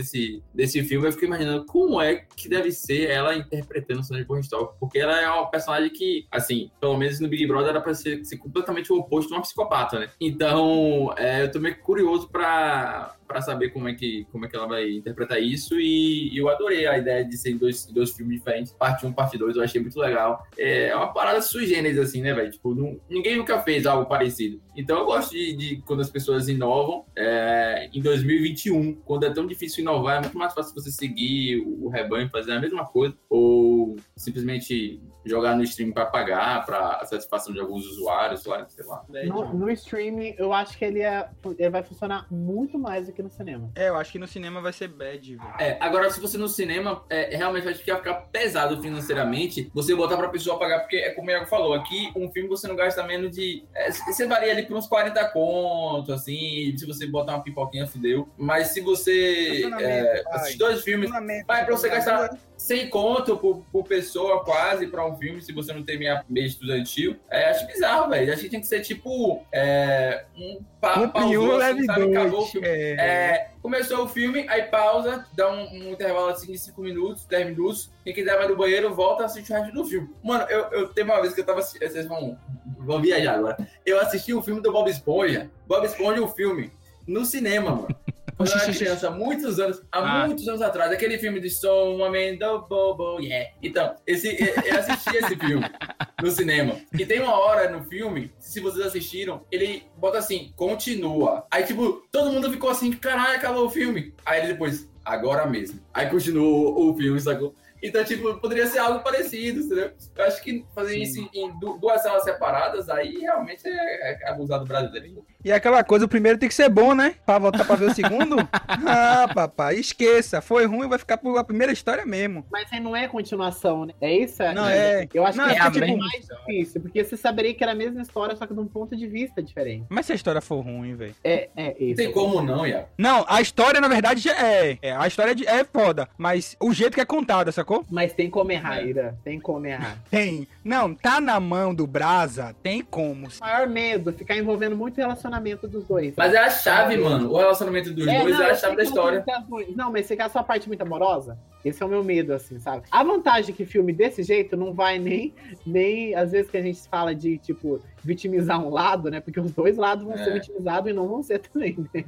[0.54, 1.08] desse filme.
[1.08, 4.76] Eu fiquei imaginando como é que deve ser ela interpretando Suzane Bornsdorf.
[4.80, 8.24] Porque ela é uma personagem que, assim, pelo menos no Big Brother, era pra ser,
[8.26, 10.10] ser completamente o oposto de uma psicopata, né?
[10.20, 14.56] Então, é, eu tô meio curioso pra para saber como é, que, como é que
[14.56, 15.80] ela vai interpretar isso.
[15.80, 19.56] E, eu adorei a ideia de ser dois, dois filmes diferentes, parte 1 parte 2,
[19.56, 20.46] eu achei muito legal.
[20.58, 22.52] É uma parada sui generis, assim, né, velho?
[22.52, 24.62] Tipo, não, ninguém nunca fez algo parecido.
[24.76, 27.06] Então eu gosto de, de quando as pessoas inovam.
[27.16, 31.90] É, em 2021, quando é tão difícil inovar, é muito mais fácil você seguir o
[31.90, 37.60] rebanho, fazer a mesma coisa, ou simplesmente jogar no stream para pagar, para satisfação de
[37.60, 38.52] alguns usuários, sei
[38.86, 39.06] lá.
[39.26, 43.22] No, no streaming, eu acho que ele, é, ele vai funcionar muito mais do que
[43.22, 43.72] no cinema.
[43.76, 45.54] É, eu acho que no cinema vai ser bad, velho.
[45.60, 50.18] É, agora se você no cinema, é, realmente vai ficar, ficar pesado financeiramente, você botar
[50.18, 53.04] pra pessoa pagar, porque é como o Iago falou, aqui um filme você não gasta
[53.04, 53.64] menos de...
[53.74, 58.28] É, você varia ali por uns 40 contos, assim, se você botar uma pipoquinha, fudeu.
[58.38, 61.10] Mas se você é, assistir dois filmes,
[61.48, 65.74] vai pra você gastar 100 conto por, por pessoa quase pra um filme, se você
[65.74, 67.18] não tem meia, meio estudantil.
[67.30, 68.32] É, acho bizarro, velho.
[68.32, 72.18] Acho que tem que ser tipo é, um pa, pausou, assim, sabe?
[72.18, 72.66] Acabou o filme.
[72.66, 72.94] É...
[72.94, 77.48] É, começou o filme, aí pausa, dá um, um, intervalo assim de 5 minutos, 10
[77.48, 77.92] minutos.
[78.02, 80.10] Quem quiser vai no banheiro, volta e assiste o resto do filme.
[80.24, 81.92] Mano, eu, eu teve uma vez que eu tava assistindo.
[81.92, 82.40] Vocês vão
[82.80, 83.58] vou viajar agora.
[83.86, 85.52] Eu assisti o filme do Bob Esponja.
[85.68, 86.72] Bob Esponja, o filme,
[87.06, 88.03] no cinema, mano.
[88.36, 90.28] Quando eu era criança, há muitos anos, há Ah.
[90.28, 93.52] muitos anos atrás, aquele filme de Sou um Homem do Bobo, yeah.
[93.62, 94.28] Então, esse,
[94.66, 95.64] eu assisti esse filme
[96.22, 96.76] no cinema.
[96.98, 101.46] E tem uma hora no filme, se vocês assistiram, ele bota assim, continua.
[101.52, 104.14] Aí, tipo, todo mundo ficou assim, caralho, acabou o filme.
[104.26, 105.80] Aí ele depois, agora mesmo.
[105.94, 107.54] Aí continuou o filme, sacou?
[107.84, 109.92] Então, tipo, poderia ser algo parecido, entendeu?
[110.16, 111.02] Eu acho que fazer Sim.
[111.02, 115.26] isso em du- duas salas separadas, aí realmente é, é abusar do brasileiro.
[115.44, 117.16] E aquela coisa, o primeiro tem que ser bom, né?
[117.26, 118.38] Pra voltar pra ver o segundo.
[118.88, 120.42] ah, papai, esqueça.
[120.42, 122.46] Foi ruim, vai ficar pela primeira história mesmo.
[122.50, 123.94] Mas aí não é continuação, né?
[124.00, 124.42] É isso?
[124.56, 125.06] Não, é.
[125.14, 127.76] Eu acho Não, que é é, tipo, mais difícil, porque você saberia que era a
[127.76, 129.86] mesma história, só que de um ponto de vista diferente.
[129.90, 131.14] Mas se a história for ruim, velho.
[131.22, 131.96] É, é Não isso.
[131.98, 132.88] tem como não, Iago.
[132.98, 134.78] Não, a história, na verdade, já é.
[134.82, 136.08] é, a história de- é foda.
[136.18, 137.86] Mas o jeito que é contada, sacou?
[137.90, 139.16] Mas tem como errar, Ira.
[139.24, 139.98] Tem como errar.
[140.10, 140.48] Tem.
[140.64, 143.28] Não, tá na mão do Brasa, tem como.
[143.28, 146.14] O maior medo, ficar envolvendo muito o relacionamento dos dois.
[146.16, 147.32] Mas é a chave, mano.
[147.32, 149.24] O relacionamento dos dois não, é a eu chave da que história.
[149.28, 151.38] as- Não, mas você quer a sua parte muito amorosa?
[151.64, 152.84] Esse é o meu medo, assim, sabe?
[152.92, 155.34] A vantagem é que filme desse jeito não vai nem,
[155.66, 159.22] nem às vezes que a gente fala de, tipo, vitimizar um lado, né?
[159.22, 160.24] Porque os dois lados vão É.
[160.24, 162.04] ser vitimizados e não vão ser também, né?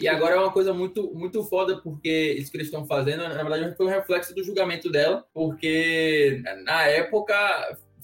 [0.00, 3.42] E agora é uma coisa muito, muito foda, porque isso que eles estão fazendo, na
[3.42, 7.34] verdade, foi um reflexo do julgamento dela, porque na época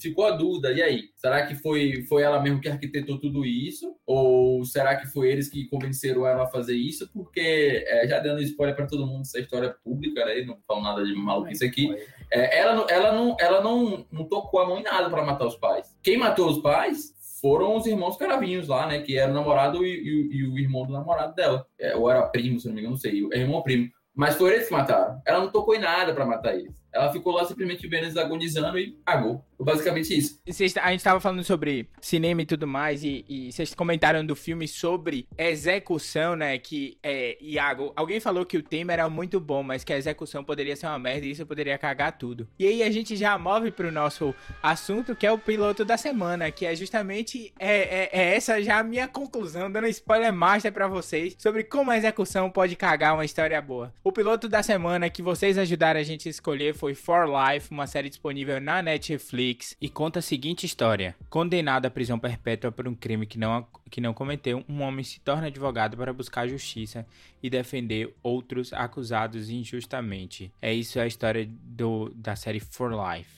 [0.01, 1.03] ficou a dúvida, e aí?
[1.15, 3.95] Será que foi, foi ela mesmo que arquitetou tudo isso?
[4.05, 7.09] Ou será que foi eles que convenceram ela a fazer isso?
[7.13, 10.41] Porque, é, já dando spoiler para todo mundo, essa história é pública, né?
[10.41, 11.95] Não falo nada de maluquice aqui.
[12.31, 15.45] É, ela não, ela, não, ela não, não tocou a mão em nada para matar
[15.45, 15.95] os pais.
[16.01, 19.01] Quem matou os pais foram os irmãos Caravinhos lá, né?
[19.01, 21.65] Que era o namorado e, e- e o irmão do namorado dela.
[21.79, 23.27] É, ou era primo, se não me engano, não sei.
[23.33, 23.89] É irmão ou primo.
[24.13, 25.21] Mas foram eles que mataram.
[25.25, 26.80] Ela não tocou em nada para matar eles.
[26.93, 29.43] Ela ficou lá simplesmente vendo eles agonizando e pagou.
[29.59, 30.39] Basicamente isso.
[30.45, 34.67] Vocês- a gente tava falando sobre cinema e tudo mais, e, vocês comentaram do filme
[34.67, 36.57] sobre execução, né?
[36.57, 40.43] Que, é, Iago, alguém falou que o tema era muito bom, mas que a execução
[40.43, 42.47] poderia ser uma merda e isso poderia cagar tudo.
[42.57, 46.49] E aí a gente já move pro nosso assunto, que é o piloto da semana,
[46.51, 50.87] que é justamente é, é- é essa já a minha conclusão, dando spoiler master pra
[50.87, 53.93] vocês sobre como a execução pode cagar uma história boa.
[54.03, 57.85] O piloto da semana que vocês ajudaram a gente a escolher foi For Life, uma
[57.85, 62.95] série disponível na Netflix e conta a seguinte história: condenado à prisão perpétua por um
[62.95, 67.05] crime que não, que não cometeu, um homem se torna advogado para buscar justiça
[67.43, 70.51] e defender outros acusados injustamente.
[70.59, 73.29] É isso a história do, da série For Life.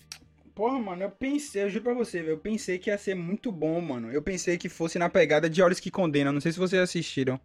[0.56, 2.22] Porra, mano, eu pensei, eu juro pra você.
[2.22, 4.10] Eu pensei que ia ser muito bom, mano.
[4.10, 6.32] Eu pensei que fosse na pegada de Olhos que Condenam.
[6.32, 7.38] Não sei se vocês assistiram.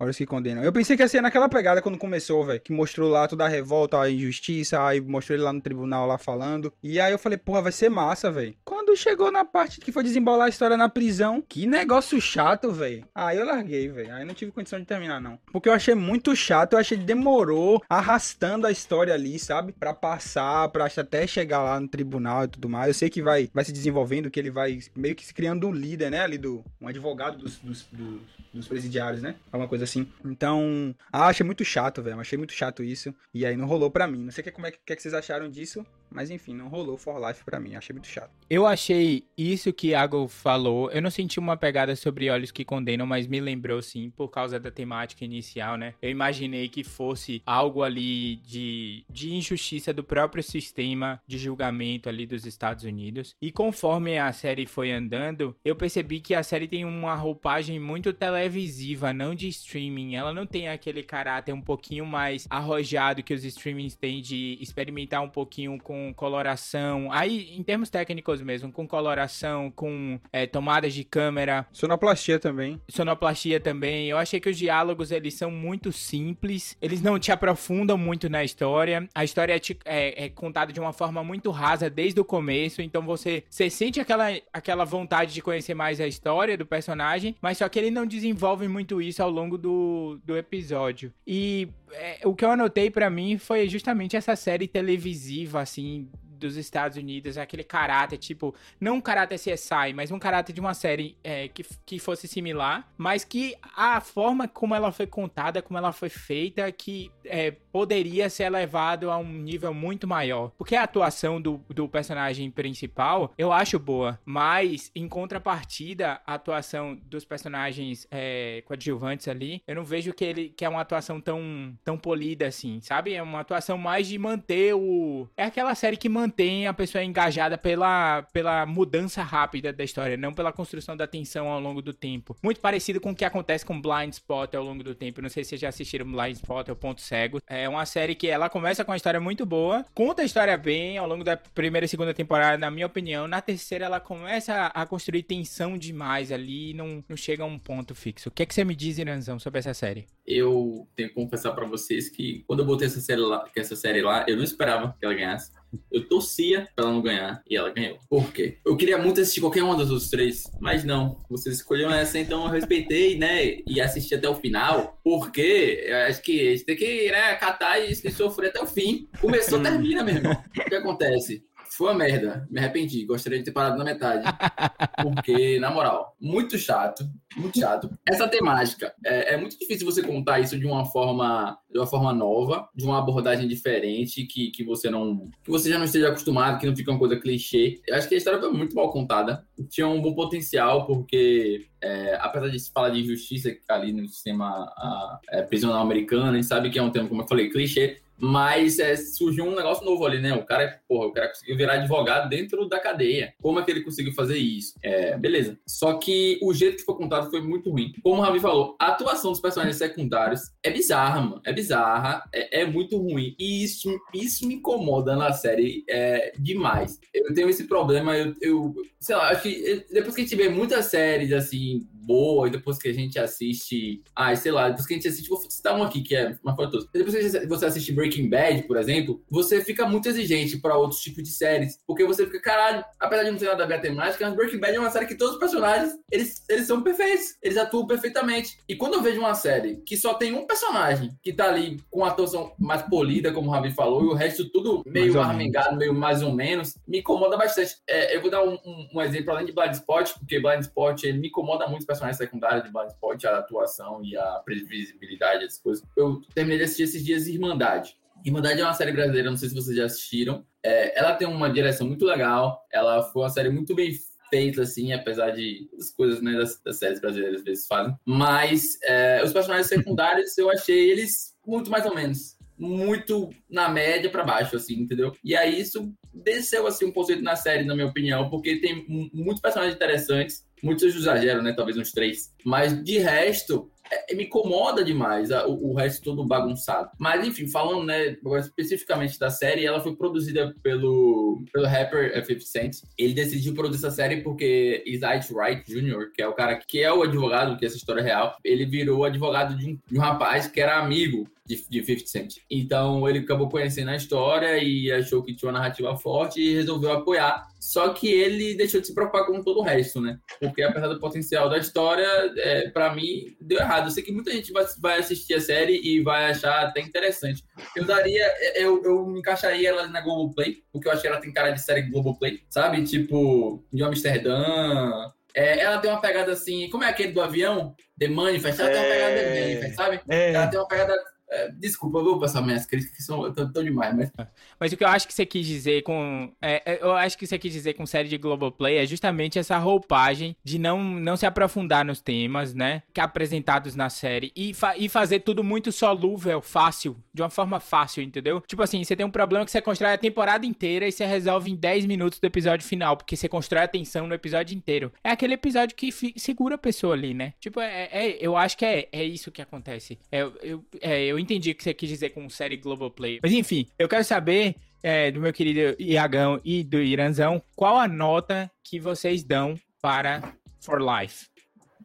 [0.00, 0.64] Olhos que Condenam.
[0.64, 2.58] Eu pensei que ia ser naquela pegada quando começou, velho.
[2.58, 4.82] Que mostrou lá toda a revolta, a injustiça.
[4.82, 6.72] Aí mostrou ele lá no tribunal lá falando.
[6.82, 8.54] E aí eu falei, porra, vai ser massa, velho.
[8.64, 13.04] Quando chegou na parte que foi desembolar a história na prisão, que negócio chato, velho.
[13.14, 14.14] Aí eu larguei, velho.
[14.14, 15.38] Aí não tive condição de terminar, não.
[15.52, 16.72] Porque eu achei muito chato.
[16.72, 19.72] Eu achei que demorou arrastando a história ali, sabe?
[19.72, 22.88] Pra passar, pra até chegar lá no tribunal e tudo mais.
[22.88, 25.72] Eu sei que vai, vai se desenvolvendo, que ele vai meio que se criando um
[25.72, 26.20] líder, né?
[26.20, 26.64] Ali do.
[26.80, 28.20] Um advogado dos, dos, dos,
[28.54, 29.34] dos presidiários, né?
[29.52, 29.89] Alguma coisa assim.
[30.24, 30.94] Então.
[31.12, 32.20] Ah, achei muito chato, velho.
[32.20, 33.14] Achei muito chato isso.
[33.32, 34.24] E aí não rolou pra mim.
[34.24, 35.84] Não sei que, como é que, que, é que vocês acharam disso.
[36.10, 37.74] Mas enfim, não rolou For Life pra mim.
[37.74, 38.30] Achei muito chato.
[38.48, 40.90] Eu achei isso que Iago falou.
[40.90, 44.58] Eu não senti uma pegada sobre olhos que condenam, mas me lembrou sim, por causa
[44.58, 45.94] da temática inicial, né?
[46.02, 52.26] Eu imaginei que fosse algo ali de, de injustiça do próprio sistema de julgamento ali
[52.26, 53.34] dos Estados Unidos.
[53.40, 58.12] E conforme a série foi andando, eu percebi que a série tem uma roupagem muito
[58.12, 60.14] televisiva, não de streaming.
[60.16, 65.22] Ela não tem aquele caráter um pouquinho mais arrojado que os streamings têm de experimentar
[65.22, 67.10] um pouquinho com coloração.
[67.12, 72.80] Aí, em termos técnicos mesmo, com coloração, com é, tomadas de câmera, Sonoplastia também.
[72.88, 74.08] sonoplastia também.
[74.08, 78.42] Eu achei que os diálogos eles são muito simples, eles não te aprofundam muito na
[78.44, 79.08] história.
[79.14, 82.82] A história é, te- é- é contada de uma forma muito rasa desde o começo,
[82.82, 87.58] então você, você sente aquela, aquela vontade de conhecer mais a história do personagem, mas
[87.58, 91.12] só que ele não desenvolve muito isso ao longo do, do episódio.
[91.26, 96.08] E é, o que eu anotei pra mim foi justamente essa série televisiva, assim.
[96.40, 100.74] Dos Estados Unidos, aquele caráter, tipo, não um caráter CSI, mas um caráter de uma
[100.74, 105.78] série é, que, que fosse similar, mas que a forma como ela foi contada, como
[105.78, 110.50] ela foi feita, que é, poderia ser elevado a um nível muito maior.
[110.56, 116.98] Porque a atuação do, do personagem principal eu acho boa, mas em contrapartida, a atuação
[117.04, 121.76] dos personagens é, coadjuvantes ali, eu não vejo que ele que é uma atuação tão,
[121.84, 123.14] tão polida assim, sabe?
[123.14, 125.28] É uma atuação mais de manter o.
[125.36, 130.16] É aquela série que mantém mantém a pessoa engajada pela, pela mudança rápida da história,
[130.16, 132.36] não pela construção da tensão ao longo do tempo.
[132.42, 135.20] Muito parecido com o que acontece com Blind Spot ao longo do tempo.
[135.20, 137.40] Não sei se vocês já assistiram Blind Spot ou Ponto Cego.
[137.48, 140.96] É uma série que ela começa com uma história muito boa, conta a história bem
[140.96, 143.26] ao longo da primeira e segunda temporada, na minha opinião.
[143.26, 147.58] Na terceira, ela começa a construir tensão demais ali e não, não chega a um
[147.58, 148.28] ponto fixo.
[148.28, 150.06] O que é que você me diz, Iranzão, sobre essa série?
[150.30, 154.00] Eu tenho que confessar para vocês que quando eu botei essa série lá, essa série
[154.00, 155.50] lá, eu não esperava que ela ganhasse.
[155.90, 157.98] Eu torcia pra ela não ganhar e ela ganhou.
[158.08, 158.58] Por quê?
[158.64, 161.20] Eu queria muito assistir qualquer uma das outras três, mas não.
[161.28, 163.58] Vocês escolheram essa, então eu respeitei, né?
[163.66, 167.90] E assisti até o final, porque acho que a gente tem que né, catar e,
[167.92, 169.08] e sofrer até o fim.
[169.20, 170.32] Começou, termina, meu irmão.
[170.32, 171.44] O que acontece?
[171.80, 172.46] Foi uma merda.
[172.50, 173.06] Me arrependi.
[173.06, 174.22] Gostaria de ter parado na metade.
[175.02, 177.08] Porque, na moral, muito chato.
[177.34, 177.88] Muito chato.
[178.06, 182.12] Essa temática, é, é, muito difícil você contar isso de uma forma de uma forma
[182.12, 185.30] nova, de uma abordagem diferente, que, que você não.
[185.42, 187.80] que você já não esteja acostumado, que não fica uma coisa clichê.
[187.86, 189.46] Eu acho que a história foi muito mal contada.
[189.70, 194.46] Tinha um bom potencial, porque é, apesar de se falar de injustiça ali no sistema
[194.76, 198.02] a, é, prisional americano, a gente sabe que é um tema, como eu falei, clichê
[198.20, 200.34] mas é, surgiu um negócio novo ali, né?
[200.34, 203.34] O cara, porra, o cara conseguiu virar advogado dentro da cadeia.
[203.40, 204.74] Como é que ele conseguiu fazer isso?
[204.82, 205.58] É, beleza.
[205.66, 207.92] Só que o jeito que foi contado foi muito ruim.
[208.02, 211.42] Como o Ravi falou, a atuação dos personagens secundários é bizarra, mano.
[211.44, 213.34] É bizarra, é, é muito ruim.
[213.38, 216.98] E isso, isso me incomoda na série é, demais.
[217.14, 220.48] Eu tenho esse problema, eu, eu sei lá, acho que depois que a gente vê
[220.48, 224.02] muitas séries assim boa, e depois que a gente assiste.
[224.14, 225.28] Ah, sei lá, depois que a gente assiste.
[225.28, 226.88] Vou citar um aqui que é uma foto.
[226.92, 231.22] Depois que você assiste Breaking Bad, por exemplo, você fica muito exigente para outros tipos
[231.22, 231.78] de séries.
[231.86, 234.58] Porque você fica, caralho, apesar de não ter nada a ver a temática, mas Breaking
[234.58, 237.36] Bad é uma série que todos os personagens eles, eles são perfeitos.
[237.42, 238.58] Eles atuam perfeitamente.
[238.68, 242.04] E quando eu vejo uma série que só tem um personagem que tá ali com
[242.04, 245.94] a atuação mais polida, como o Ravi falou, e o resto tudo meio armengado, meio
[245.94, 247.76] mais ou menos, me incomoda bastante.
[247.88, 251.02] É, eu vou dar um, um, um, exemplo além de Blind Spot, porque Blind Spot
[251.04, 255.60] ele me incomoda muito personagens secundários de Blind Spot, a atuação e a previsibilidade, essas
[255.60, 255.84] coisas.
[255.96, 257.98] Eu terminei de assistir esses dias Irmandade.
[258.24, 260.46] Irmandade é uma série brasileira, não sei se vocês já assistiram.
[260.62, 263.92] É, ela tem uma direção muito legal, ela foi uma série muito bem
[264.28, 267.96] feita, assim, apesar de as coisas né, das, das séries brasileiras às vezes fazem.
[268.04, 274.10] Mas é, os personagens secundários eu achei eles muito mais ou menos muito na média
[274.10, 275.16] para baixo, assim, entendeu?
[275.24, 279.40] E aí isso desceu, assim, um conceito na série, na minha opinião, porque tem muitos
[279.40, 281.52] personagens interessantes, muitos exageram, né?
[281.52, 282.32] Talvez uns três.
[282.44, 286.90] Mas de resto, é, me incomoda demais a, o, o, resto todo bagunçado.
[286.98, 292.76] Mas, enfim, falando, né, especificamente da série, ela foi produzida pelo, pelo rapper 50 Cent.
[292.96, 296.92] Ele decidiu produzir essa série porque Isaiah Wright Jr., que é o cara que é
[296.92, 300.00] o advogado, que é essa história é real, ele virou advogado de um, de um
[300.00, 302.36] rapaz que era amigo de, de 50 Cent.
[302.48, 306.92] Então ele acabou conhecendo a história e achou que tinha uma narrativa forte e resolveu
[306.92, 307.48] apoiar.
[307.58, 310.18] Só que ele deixou de se preocupar com todo o resto, né?
[310.38, 313.86] Porque apesar do potencial da história, é, para mim deu errado.
[313.86, 317.44] Eu sei que muita gente vai, vai assistir a série e vai achar até interessante.
[317.76, 321.50] Eu daria, eu, eu encaixaria ela na Globoplay, porque eu acho que ela tem cara
[321.50, 322.82] de série Globoplay, sabe?
[322.84, 327.74] Tipo, de Amsterdã, é, ela tem uma pegada assim, como é aquele do avião?
[327.98, 328.72] The Manifest, ela é...
[328.72, 330.00] tem uma pegada The Manifest, sabe?
[330.08, 330.32] É...
[330.32, 330.94] Ela tem uma pegada
[331.30, 334.10] é, desculpa, eu vou passar minhas críticas que são tão, tão demais, mas.
[334.58, 336.32] Mas o que eu acho que você quis dizer com.
[336.42, 339.56] É, é, eu acho que você quis dizer com série de Globoplay é justamente essa
[339.56, 342.82] roupagem de não, não se aprofundar nos temas, né?
[342.92, 347.60] Que apresentados na série e, fa e fazer tudo muito solúvel, fácil, de uma forma
[347.60, 348.40] fácil, entendeu?
[348.40, 351.50] Tipo assim, você tem um problema que você constrói a temporada inteira e você resolve
[351.50, 354.92] em 10 minutos do episódio final, porque você constrói a tensão no episódio inteiro.
[355.04, 357.34] É aquele episódio que segura a pessoa ali, né?
[357.38, 359.96] Tipo, é, é eu acho que é, é isso que acontece.
[360.10, 363.20] É, eu, é, eu entendi o que você quis dizer com série Globoplay.
[363.22, 367.86] Mas enfim, eu quero saber é, do meu querido Iagão e do Iranzão, qual a
[367.86, 371.26] nota que vocês dão para For Life?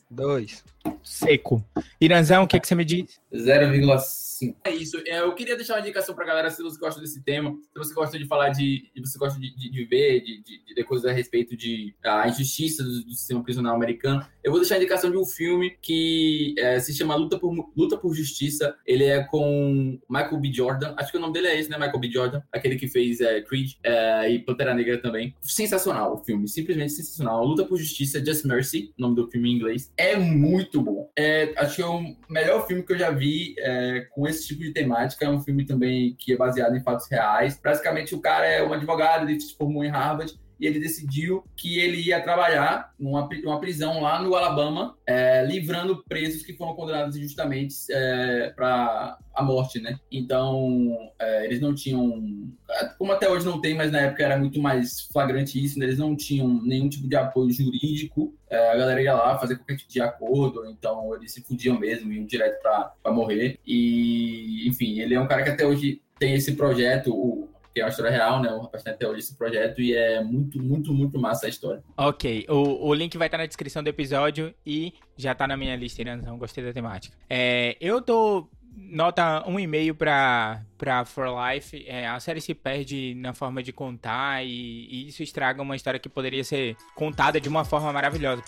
[0.10, 0.64] Dois.
[1.04, 1.64] Seco.
[2.00, 3.20] Iranzão, o que, que você me diz?
[3.36, 4.26] 0,5.
[4.64, 5.02] É isso.
[5.06, 7.94] É, eu queria deixar uma indicação para galera se você gosta desse tema, se você
[7.94, 8.92] gosta de falar de.
[8.94, 12.28] se você gosta de, de, de ver, de, de, de, coisas a respeito de a
[12.28, 14.26] injustiça do, do, sistema prisional americano.
[14.44, 17.98] Eu vou deixar a indicação de um filme que é, se chama Luta por, Luta
[17.98, 18.76] por Justiça.
[18.86, 20.54] Ele é com Michael B.
[20.54, 20.94] Jordan.
[20.98, 21.78] Acho que o nome dele é esse, né?
[21.78, 22.12] Michael B.
[22.12, 22.42] Jordan.
[22.52, 25.34] Aquele que fez é, Creed é, e Pantera Negra também.
[25.42, 26.48] Sensacional o filme.
[26.48, 27.44] Simplesmente sensacional.
[27.46, 29.92] Luta por Justiça, Just Mercy, nome do filme em inglês.
[29.98, 31.10] É muito bom.
[31.18, 33.25] É, acho que é o melhor filme que eu já vi
[33.60, 35.26] é, com esse tipo de temática.
[35.26, 37.60] É um filme também que é baseado em fatos reais.
[37.64, 41.80] Basicamente, o cara é um advogado, ele se formou em Harvard e ele decidiu que
[41.80, 47.16] ele ia trabalhar numa, numa prisão lá no Alabama, é, livrando presos que foram condenados
[47.16, 50.00] injustamente é, para a morte, né?
[50.12, 52.50] Então, é, eles não tinham.
[52.98, 55.86] Como até hoje não tem, mas na época era muito mais flagrante isso, né?
[55.86, 58.34] eles não tinham nenhum tipo de apoio jurídico.
[58.50, 62.12] É, a galera ia lá fazer qualquer tipo de acordo, então eles se fudiam mesmo,
[62.14, 63.60] iam direto pra morrer.
[63.66, 67.84] E, enfim, ele é um cara que até hoje tem esse projeto, o, que é
[67.84, 68.50] uma história real, né?
[68.54, 71.84] O rapaz tem até hoje esse projeto e é muito, muito, muito massa a história.
[71.98, 75.76] Ok, o, o link vai estar na descrição do episódio e já tá na minha
[75.76, 77.18] lista, Iranzão, gostei da temática.
[77.30, 81.84] É, eu dou nota um e-mail pra, pra For Life.
[81.86, 86.00] É, a série se perde na forma de contar e, e isso estraga uma história
[86.00, 88.42] que poderia ser contada de uma forma maravilhosa.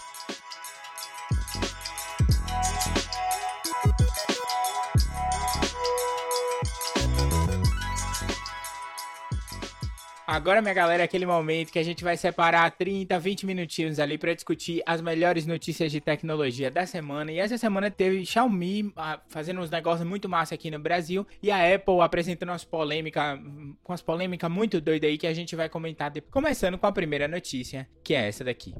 [10.29, 14.17] Agora, minha galera, é aquele momento que a gente vai separar 30, 20 minutinhos ali
[14.17, 17.31] para discutir as melhores notícias de tecnologia da semana.
[17.31, 21.49] E essa semana teve Xiaomi ah, fazendo uns negócios muito massa aqui no Brasil e
[21.49, 23.39] a Apple apresentando umas polêmicas,
[23.81, 26.33] com as polêmicas muito doidas aí que a gente vai comentar depois.
[26.33, 28.75] Começando com a primeira notícia, que é essa daqui.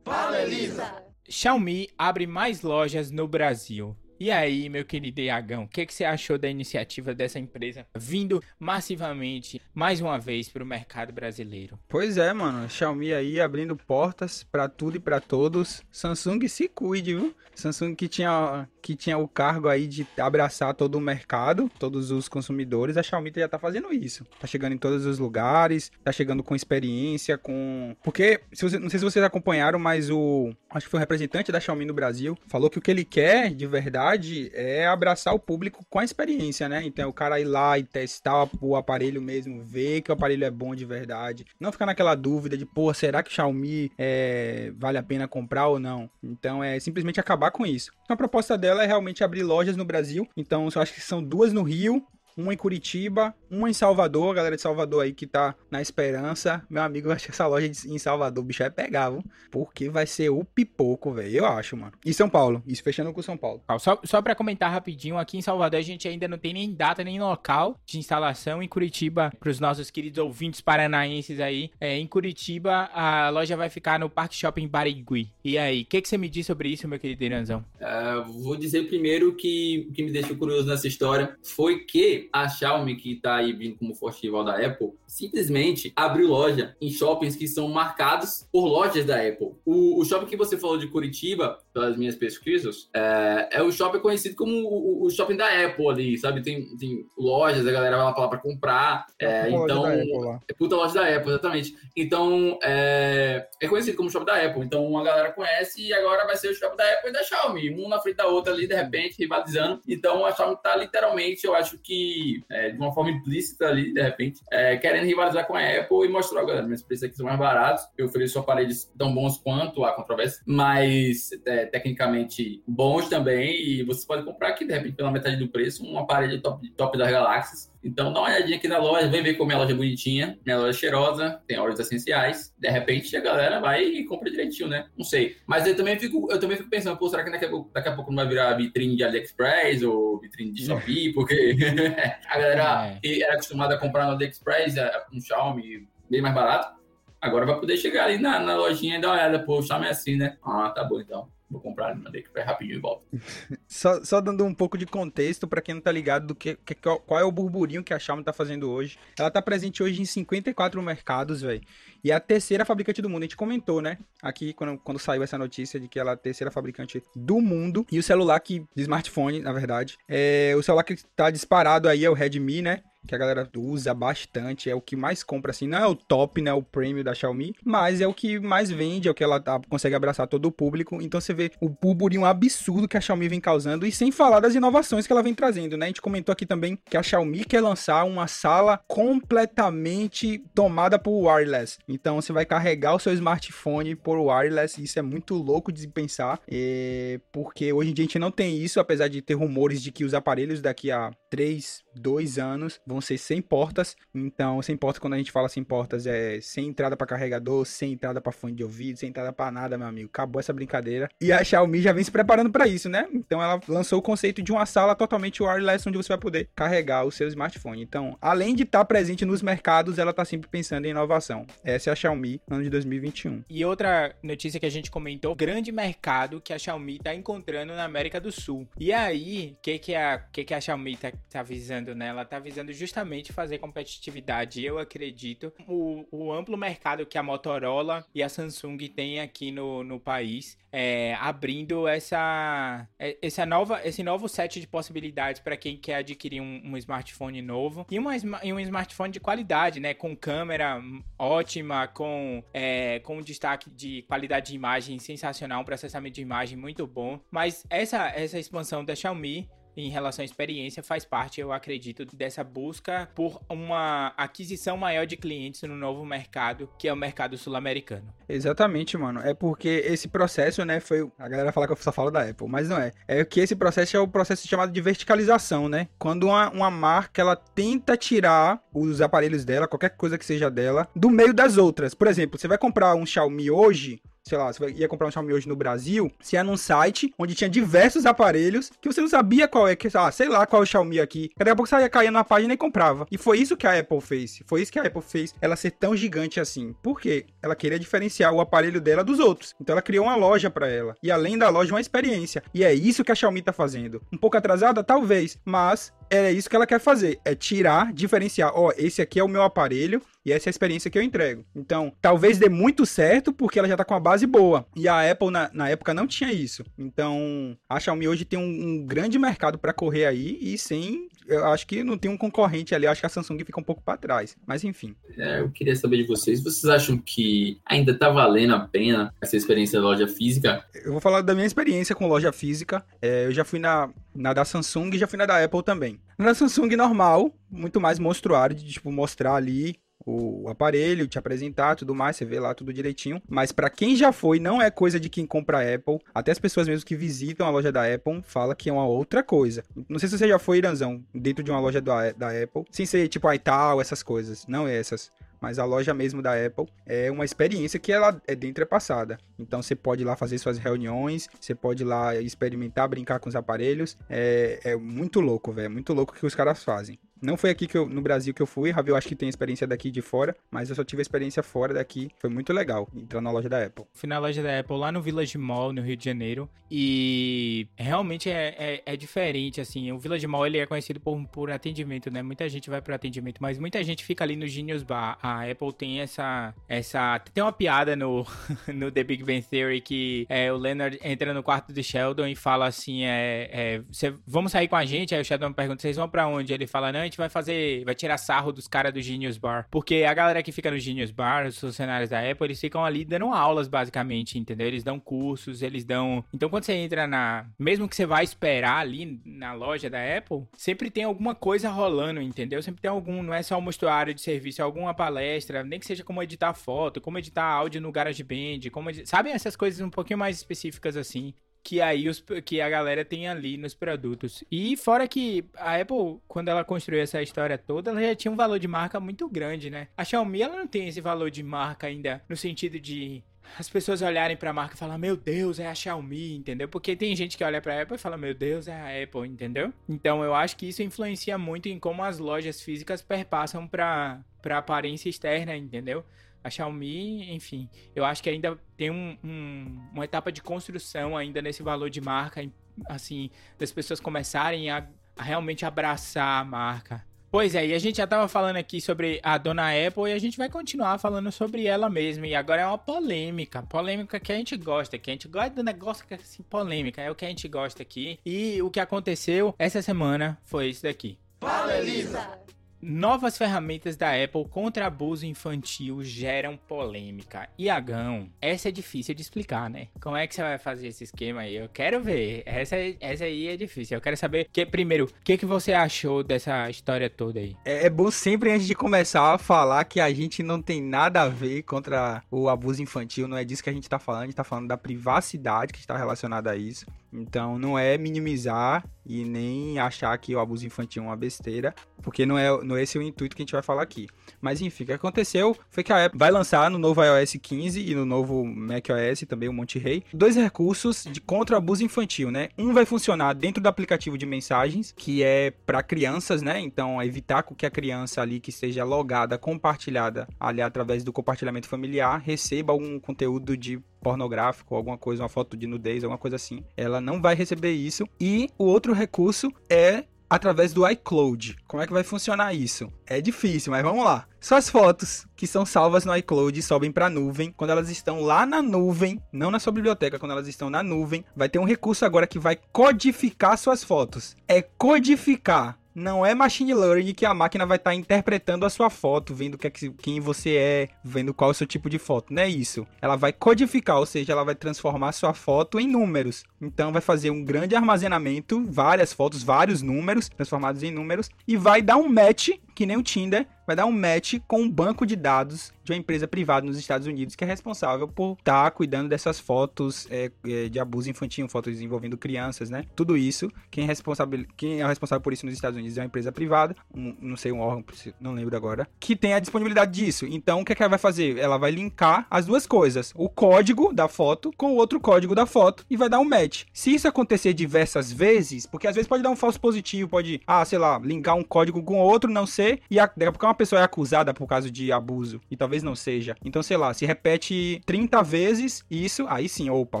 [0.04, 1.04] Fala, Elisa!
[1.28, 3.96] Xiaomi abre mais lojas no Brasil.
[4.18, 8.42] E aí, meu querido Iagão, o que, que, você achou da iniciativa dessa empresa vindo
[8.58, 11.78] massivamente, mais uma vez, para o mercado brasileiro?
[11.86, 12.68] Pois é, mano.
[12.68, 15.82] Xiaomi aí abrindo portas para tudo e para todos.
[15.92, 17.34] Samsung se cuide, viu?
[17.54, 22.26] Samsung que tinha, que tinha o cargo aí de abraçar todo o mercado, todos os
[22.26, 22.96] consumidores.
[22.96, 24.24] A Xiaomi já tá fazendo isso.
[24.40, 27.94] Tá chegando em todos os lugares, tá chegando com experiência, com...
[28.02, 30.54] Porque, se você, não sei se vocês acompanharam, mas o...
[30.70, 33.54] Acho que foi o representante da Xiaomi no Brasil, falou que o que ele quer,
[33.54, 36.82] de verdade, verdade, é abraçar o público com a experiência, né?
[36.84, 40.50] Então, o cara ir lá e testar o aparelho mesmo, ver que o aparelho é
[40.50, 41.44] bom de verdade.
[41.58, 45.80] Não ficar naquela dúvida de, pô, será que Xiaomi é, vale a pena comprar ou
[45.80, 46.08] não?
[46.22, 47.90] Então, é simplesmente acabar com isso.
[48.04, 50.28] Então, a proposta dela é realmente abrir lojas no Brasil.
[50.36, 54.34] Então, eu acho que são duas no Rio, uma em Curitiba, uma em Salvador, a
[54.34, 56.62] galera de Salvador aí que tá na esperança.
[56.68, 59.24] Meu amigo, acho que essa loja em Salvador, o bicho vai pegar, viu?
[59.50, 61.38] Porque vai ser o pipoco, velho.
[61.38, 61.92] Eu acho, mano.
[62.04, 63.62] E São Paulo, isso fechando com São Paulo.
[63.78, 67.02] Só, só pra comentar rapidinho, aqui em Salvador a gente ainda não tem nem data,
[67.02, 68.62] nem local de instalação.
[68.62, 73.98] Em Curitiba, pros nossos queridos ouvintes paranaenses aí, é, em Curitiba a loja vai ficar
[73.98, 75.30] no Parque Shopping Barigui.
[75.44, 77.64] E aí, o que, que você me diz sobre isso, meu querido Iranzão?
[77.80, 82.48] Uh, vou dizer primeiro que o que me deixou curioso nessa história foi que a
[82.48, 87.36] Xiaomi, que está aí vindo como forte rival da Apple, simplesmente abriu loja em shoppings
[87.36, 89.52] que são marcados por lojas da Apple.
[89.64, 94.00] O, o shopping que você falou de Curitiba, pelas minhas pesquisas, é, é o shopping
[94.00, 96.42] conhecido como o, o, shopping da Apple ali, sabe?
[96.42, 99.06] Tem, tem lojas, a galera vai lá para comprar.
[99.18, 101.76] É, então, é puta loja da Apple, exatamente.
[101.96, 104.64] Então, é, é conhecido como shopping da Apple.
[104.64, 107.70] Então, a galera conhece e agora vai ser o shopping da Apple e da Xiaomi.
[107.70, 109.80] Um na frente da outra ali, de repente, rivalizando.
[109.86, 112.15] Então, a Xiaomi tá literalmente, eu acho que
[112.50, 116.08] é, de uma forma implícita ali, de repente, é, querendo rivalizar com a Apple e
[116.08, 119.92] mostrar, galera, meus preços aqui são mais baratos, eu ofereço aparelhos tão bons quanto a
[119.92, 125.36] controvérsia, mas é, tecnicamente bons também, e você pode comprar aqui, de repente, pela metade
[125.36, 129.06] do preço, um aparelho top, top das galáxias, então dá uma olhadinha aqui na loja,
[129.06, 132.52] vem ver como é a loja é bonitinha, minha loja é cheirosa, tem óleos essenciais.
[132.58, 134.88] De repente a galera vai e compra direitinho, né?
[134.96, 135.36] Não sei.
[135.46, 137.88] Mas eu também fico, eu também fico pensando, pô, será que daqui a, pouco, daqui
[137.88, 141.12] a pouco não vai virar vitrine de AliExpress ou vitrine de Shopee?
[141.12, 141.56] Porque
[142.28, 143.00] a galera é.
[143.00, 146.76] que era acostumada a comprar no AliExpress é, um Xiaomi bem mais barato,
[147.20, 149.86] agora vai poder chegar ali na, na lojinha e dar uma olhada, pô, o Xiaomi
[149.86, 150.36] é assim, né?
[150.42, 151.28] Ah, tá bom então.
[151.48, 153.04] Vou comprar no AliExpress rapidinho e volto.
[153.68, 156.74] só, só dando um pouco de contexto para quem não tá ligado do que, que,
[156.74, 158.98] qual é o burburinho que a Xiaomi tá fazendo hoje.
[159.16, 161.62] Ela tá presente hoje em 54 mercados, velho.
[162.02, 163.22] E a terceira fabricante do mundo.
[163.22, 163.98] A gente comentou, né?
[164.22, 167.86] Aqui quando, quando saiu essa notícia de que ela é a terceira fabricante do mundo.
[167.90, 168.64] E o celular que.
[168.74, 169.98] de smartphone, na verdade.
[170.08, 172.82] É, o celular que tá disparado aí é o Redmi, né?
[173.06, 176.42] que a galera usa bastante, é o que mais compra, assim, não é o top,
[176.42, 179.40] né, o premium da Xiaomi, mas é o que mais vende, é o que ela
[179.40, 183.28] tá, consegue abraçar todo o público, então você vê o burburinho absurdo que a Xiaomi
[183.28, 186.32] vem causando, e sem falar das inovações que ela vem trazendo, né, a gente comentou
[186.32, 192.32] aqui também que a Xiaomi quer lançar uma sala completamente tomada por wireless, então você
[192.32, 197.18] vai carregar o seu smartphone por wireless, isso é muito louco de pensar, é...
[197.32, 200.04] porque hoje em dia a gente não tem isso, apesar de ter rumores de que
[200.04, 203.94] os aparelhos daqui a 3, 2 anos vão vão ser sem portas.
[204.14, 207.92] Então, sem portas, quando a gente fala sem portas, é sem entrada para carregador, sem
[207.92, 210.08] entrada para fone de ouvido, sem entrada para nada, meu amigo.
[210.08, 211.08] Acabou essa brincadeira.
[211.20, 213.06] E a Xiaomi já vem se preparando para isso, né?
[213.12, 217.04] Então, ela lançou o conceito de uma sala totalmente wireless, onde você vai poder carregar
[217.04, 217.82] o seu smartphone.
[217.82, 221.46] Então, além de estar tá presente nos mercados, ela está sempre pensando em inovação.
[221.62, 223.44] Essa é a Xiaomi, ano de 2021.
[223.48, 227.84] E outra notícia que a gente comentou, grande mercado que a Xiaomi está encontrando na
[227.84, 228.66] América do Sul.
[228.78, 232.08] E aí, o que que a, que que a Xiaomi está tá visando, né?
[232.08, 238.04] Ela está visando justamente fazer competitividade, eu acredito, o, o amplo mercado que a Motorola
[238.14, 244.02] e a Samsung têm aqui no, no país, é, abrindo essa, é, essa nova, esse
[244.02, 248.52] novo set de possibilidades para quem quer adquirir um, um, smartphone novo e, uma, e
[248.52, 249.94] um smartphone de qualidade, né?
[249.94, 250.82] Com câmera
[251.18, 256.86] ótima, com, é, com destaque de qualidade de imagem sensacional, um processamento de imagem muito
[256.86, 257.18] bom.
[257.30, 262.42] Mas essa, essa expansão da Xiaomi em relação à experiência faz parte, eu acredito, dessa
[262.42, 268.12] busca por uma aquisição maior de clientes no novo mercado, que é o mercado sul-americano.
[268.28, 269.20] Exatamente, mano.
[269.20, 271.08] É porque esse processo, né, foi.
[271.18, 272.92] A galera fala que eu só falo da Apple, mas não é.
[273.06, 275.88] É que esse processo é o processo chamado de verticalização, né?
[275.98, 280.88] Quando uma, uma marca ela tenta tirar os aparelhos dela, qualquer coisa que seja dela,
[280.94, 281.94] do meio das outras.
[281.94, 285.32] Por exemplo, você vai comprar um Xiaomi hoje, sei lá, você ia comprar um Xiaomi
[285.32, 289.46] hoje no Brasil, você ia num site onde tinha diversos aparelhos que você não sabia
[289.46, 291.30] qual é, que, ah, sei lá qual é o Xiaomi aqui.
[291.36, 293.06] Daqui a pouco você ia cair na página e comprava.
[293.10, 294.42] E foi isso que a Apple fez.
[294.44, 296.74] Foi isso que a Apple fez ela ser tão gigante assim.
[296.82, 297.26] Por quê?
[297.40, 299.54] Ela queria diferenciar o aparelho dela dos outros.
[299.60, 300.96] Então ela criou uma loja para ela.
[301.02, 302.42] E além da loja, uma experiência.
[302.52, 304.02] E é isso que a Xiaomi tá fazendo.
[304.12, 308.72] Um pouco atrasada, talvez, mas é isso que ela quer fazer, é tirar, diferenciar, ó,
[308.76, 311.44] esse aqui é o meu aparelho e essa é a experiência que eu entrego.
[311.54, 314.66] Então, talvez dê muito certo porque ela já tá com uma base boa.
[314.74, 316.64] E a Apple na, na época não tinha isso.
[316.78, 321.46] Então, a Xiaomi hoje tem um, um grande mercado para correr aí e sem, eu
[321.46, 323.96] acho que não tem um concorrente ali, acho que a Samsung fica um pouco para
[323.96, 324.36] trás.
[324.46, 324.94] Mas enfim.
[325.16, 329.36] É, eu queria saber de vocês, vocês acham que ainda tá valendo a pena essa
[329.36, 330.64] experiência da loja física?
[330.74, 332.84] Eu vou falar da minha experiência com loja física.
[333.00, 336.00] É, eu já fui na, na da Samsung e já fui na da Apple também.
[336.18, 339.76] Na Samsung normal, muito mais monstruário, de tipo, mostrar ali
[340.06, 343.20] o aparelho, te apresentar, tudo mais, você vê lá tudo direitinho.
[343.28, 345.98] Mas para quem já foi, não é coisa de quem compra Apple.
[346.14, 349.22] Até as pessoas mesmo que visitam a loja da Apple fala que é uma outra
[349.22, 349.64] coisa.
[349.88, 352.86] Não sei se você já foi, Iranzão, dentro de uma loja da, da Apple, sem
[352.86, 357.24] ser tipo iTal, essas coisas, não essas mas a loja mesmo da Apple é uma
[357.24, 359.18] experiência que ela é dentro é passada.
[359.38, 363.28] Então você pode ir lá fazer suas reuniões, você pode ir lá experimentar, brincar com
[363.28, 363.96] os aparelhos.
[364.08, 365.70] É, é muito louco, velho.
[365.70, 366.98] Muito louco que os caras fazem.
[367.20, 369.28] Não foi aqui que eu, no Brasil que eu fui, Ravi, eu acho que tem
[369.28, 372.10] experiência daqui de fora, mas eu só tive experiência fora daqui.
[372.18, 373.84] Foi muito legal entrar na loja da Apple.
[373.92, 378.28] Fui na loja da Apple lá no Village Mall, no Rio de Janeiro, e realmente
[378.30, 379.90] é, é, é diferente, assim.
[379.92, 382.22] O Village Mall, ele é conhecido por, por atendimento, né?
[382.22, 385.18] Muita gente vai por atendimento, mas muita gente fica ali no Genius Bar.
[385.22, 386.54] A Apple tem essa...
[386.68, 388.26] essa tem uma piada no,
[388.72, 392.34] no The Big Bang Theory que é, o Leonard entra no quarto de Sheldon e
[392.34, 395.14] fala assim, é, é cê, vamos sair com a gente?
[395.14, 396.52] Aí o Sheldon pergunta, vocês vão para onde?
[396.52, 399.66] Ele fala, não, a gente vai fazer, vai tirar sarro dos caras do Genius Bar.
[399.70, 403.04] Porque a galera que fica no Genius Bar, os funcionários da Apple, eles ficam ali
[403.04, 404.66] dando aulas, basicamente, entendeu?
[404.66, 406.24] Eles dão cursos, eles dão...
[406.32, 407.46] Então, quando você entra na...
[407.58, 412.20] Mesmo que você vai esperar ali na loja da Apple, sempre tem alguma coisa rolando,
[412.20, 412.62] entendeu?
[412.62, 413.22] Sempre tem algum...
[413.22, 416.54] Não é só um mostruário de serviço, é alguma palestra, nem que seja como editar
[416.54, 418.90] foto, como editar áudio no GarageBand, como...
[419.04, 421.34] Sabe essas coisas um pouquinho mais específicas assim
[421.66, 424.44] que aí os, que a galera tem ali nos produtos.
[424.48, 428.36] E fora que a Apple, quando ela construiu essa história toda, ela já tinha um
[428.36, 429.88] valor de marca muito grande, né?
[429.96, 433.20] A Xiaomi, ela não tem esse valor de marca ainda no sentido de
[433.58, 436.68] as pessoas olharem para a marca e falar, meu Deus, é a Xiaomi, entendeu?
[436.68, 439.28] Porque tem gente que olha para a Apple e fala, meu Deus, é a Apple,
[439.28, 439.72] entendeu?
[439.88, 444.58] Então eu acho que isso influencia muito em como as lojas físicas perpassam para para
[444.58, 446.04] aparência externa, entendeu?
[446.46, 451.42] A Xiaomi, enfim, eu acho que ainda tem um, um, uma etapa de construção ainda
[451.42, 452.48] nesse valor de marca,
[452.88, 454.86] assim, das pessoas começarem a,
[455.16, 457.04] a realmente abraçar a marca.
[457.32, 460.18] Pois é, e a gente já tava falando aqui sobre a dona Apple e a
[460.20, 462.28] gente vai continuar falando sobre ela mesma.
[462.28, 465.64] E agora é uma polêmica, polêmica que a gente gosta, que a gente gosta do
[465.64, 468.20] negócio que é assim, polêmica, é o que a gente gosta aqui.
[468.24, 471.18] E o que aconteceu essa semana foi isso daqui.
[471.40, 472.45] Fala, Elisa!
[472.80, 477.48] Novas ferramentas da Apple contra abuso infantil geram polêmica.
[477.58, 479.88] Iagão, essa é difícil de explicar, né?
[480.00, 481.56] Como é que você vai fazer esse esquema aí?
[481.56, 482.42] Eu quero ver.
[482.44, 483.96] Essa, essa aí é difícil.
[483.96, 487.56] Eu quero saber, que, primeiro, o que, que você achou dessa história toda aí?
[487.64, 491.22] É, é bom sempre, antes de começar, a falar que a gente não tem nada
[491.22, 493.26] a ver contra o abuso infantil.
[493.26, 494.22] Não é disso que a gente tá falando.
[494.22, 496.86] A gente tá falando da privacidade que está relacionada a isso.
[497.20, 502.26] Então não é minimizar e nem achar que o abuso infantil é uma besteira, porque
[502.26, 504.08] não é, não é esse o intuito que a gente vai falar aqui.
[504.40, 507.80] Mas enfim, o que aconteceu foi que a Apple vai lançar no novo iOS 15
[507.80, 512.48] e no novo macOS também o Monte Rei dois recursos de contra abuso infantil, né?
[512.58, 516.60] Um vai funcionar dentro do aplicativo de mensagens, que é para crianças, né?
[516.60, 522.20] Então evitar que a criança ali que esteja logada, compartilhada ali através do compartilhamento familiar,
[522.20, 526.62] receba algum conteúdo de pornográfico, alguma coisa, uma foto de nudez, alguma coisa assim.
[526.76, 528.06] Ela não vai receber isso.
[528.20, 531.56] E o outro recurso é através do iCloud.
[531.66, 532.88] Como é que vai funcionar isso?
[533.04, 534.28] É difícil, mas vamos lá.
[534.40, 537.50] Suas fotos que são salvas no iCloud sobem para a nuvem.
[537.50, 541.24] Quando elas estão lá na nuvem, não na sua biblioteca, quando elas estão na nuvem,
[541.34, 544.36] vai ter um recurso agora que vai codificar suas fotos.
[544.46, 548.90] É codificar não é machine learning que a máquina vai estar tá interpretando a sua
[548.90, 552.34] foto, vendo que, é quem você é, vendo qual é o seu tipo de foto.
[552.34, 552.86] Não é isso.
[553.00, 556.44] Ela vai codificar, ou seja, ela vai transformar a sua foto em números.
[556.60, 561.80] Então vai fazer um grande armazenamento, várias fotos, vários números transformados em números e vai
[561.80, 565.16] dar um match que nem o Tinder, vai dar um match com um banco de
[565.16, 569.08] dados de uma empresa privada nos Estados Unidos que é responsável por estar tá cuidando
[569.08, 572.84] dessas fotos é, é, de abuso infantil, fotos envolvendo crianças, né?
[572.94, 576.06] Tudo isso, quem é, responsável, quem é responsável por isso nos Estados Unidos é uma
[576.06, 577.84] empresa privada, um, não sei, um órgão,
[578.20, 580.26] não lembro agora, que tem a disponibilidade disso.
[580.26, 581.38] Então, o que, é que ela vai fazer?
[581.38, 585.46] Ela vai linkar as duas coisas, o código da foto com o outro código da
[585.46, 586.64] foto e vai dar um match.
[586.72, 590.64] Se isso acontecer diversas vezes, porque às vezes pode dar um falso positivo, pode, ah,
[590.64, 593.80] sei lá, linkar um código com outro, não ser e daqui a pouco uma pessoa
[593.80, 596.36] é acusada por causa de abuso e talvez não seja.
[596.44, 600.00] Então, sei lá, se repete 30 vezes isso, aí sim, opa,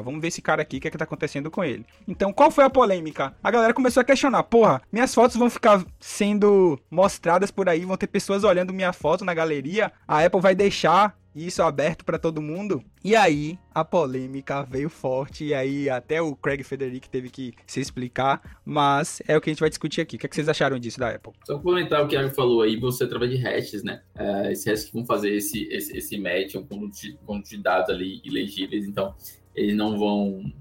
[0.00, 1.84] vamos ver esse cara aqui, o que é que tá acontecendo com ele.
[2.06, 3.34] Então, qual foi a polêmica?
[3.42, 7.96] A galera começou a questionar, porra, minhas fotos vão ficar sendo mostradas por aí, vão
[7.96, 12.40] ter pessoas olhando minha foto na galeria, a Apple vai deixar isso aberto para todo
[12.40, 12.82] mundo.
[13.04, 17.80] E aí a polêmica veio forte e aí até o Craig Federico teve que se
[17.80, 20.16] explicar, mas é o que a gente vai discutir aqui.
[20.16, 21.32] O que, é que vocês acharam disso da Apple?
[21.44, 24.02] Só complementar o que a falou aí, você através de hashes, né?
[24.14, 27.58] É, esses hashes que vão fazer esse, esse, esse match, um conjunto de, conjunto de
[27.58, 29.14] dados ali ilegíveis, então
[29.54, 30.52] eles não vão,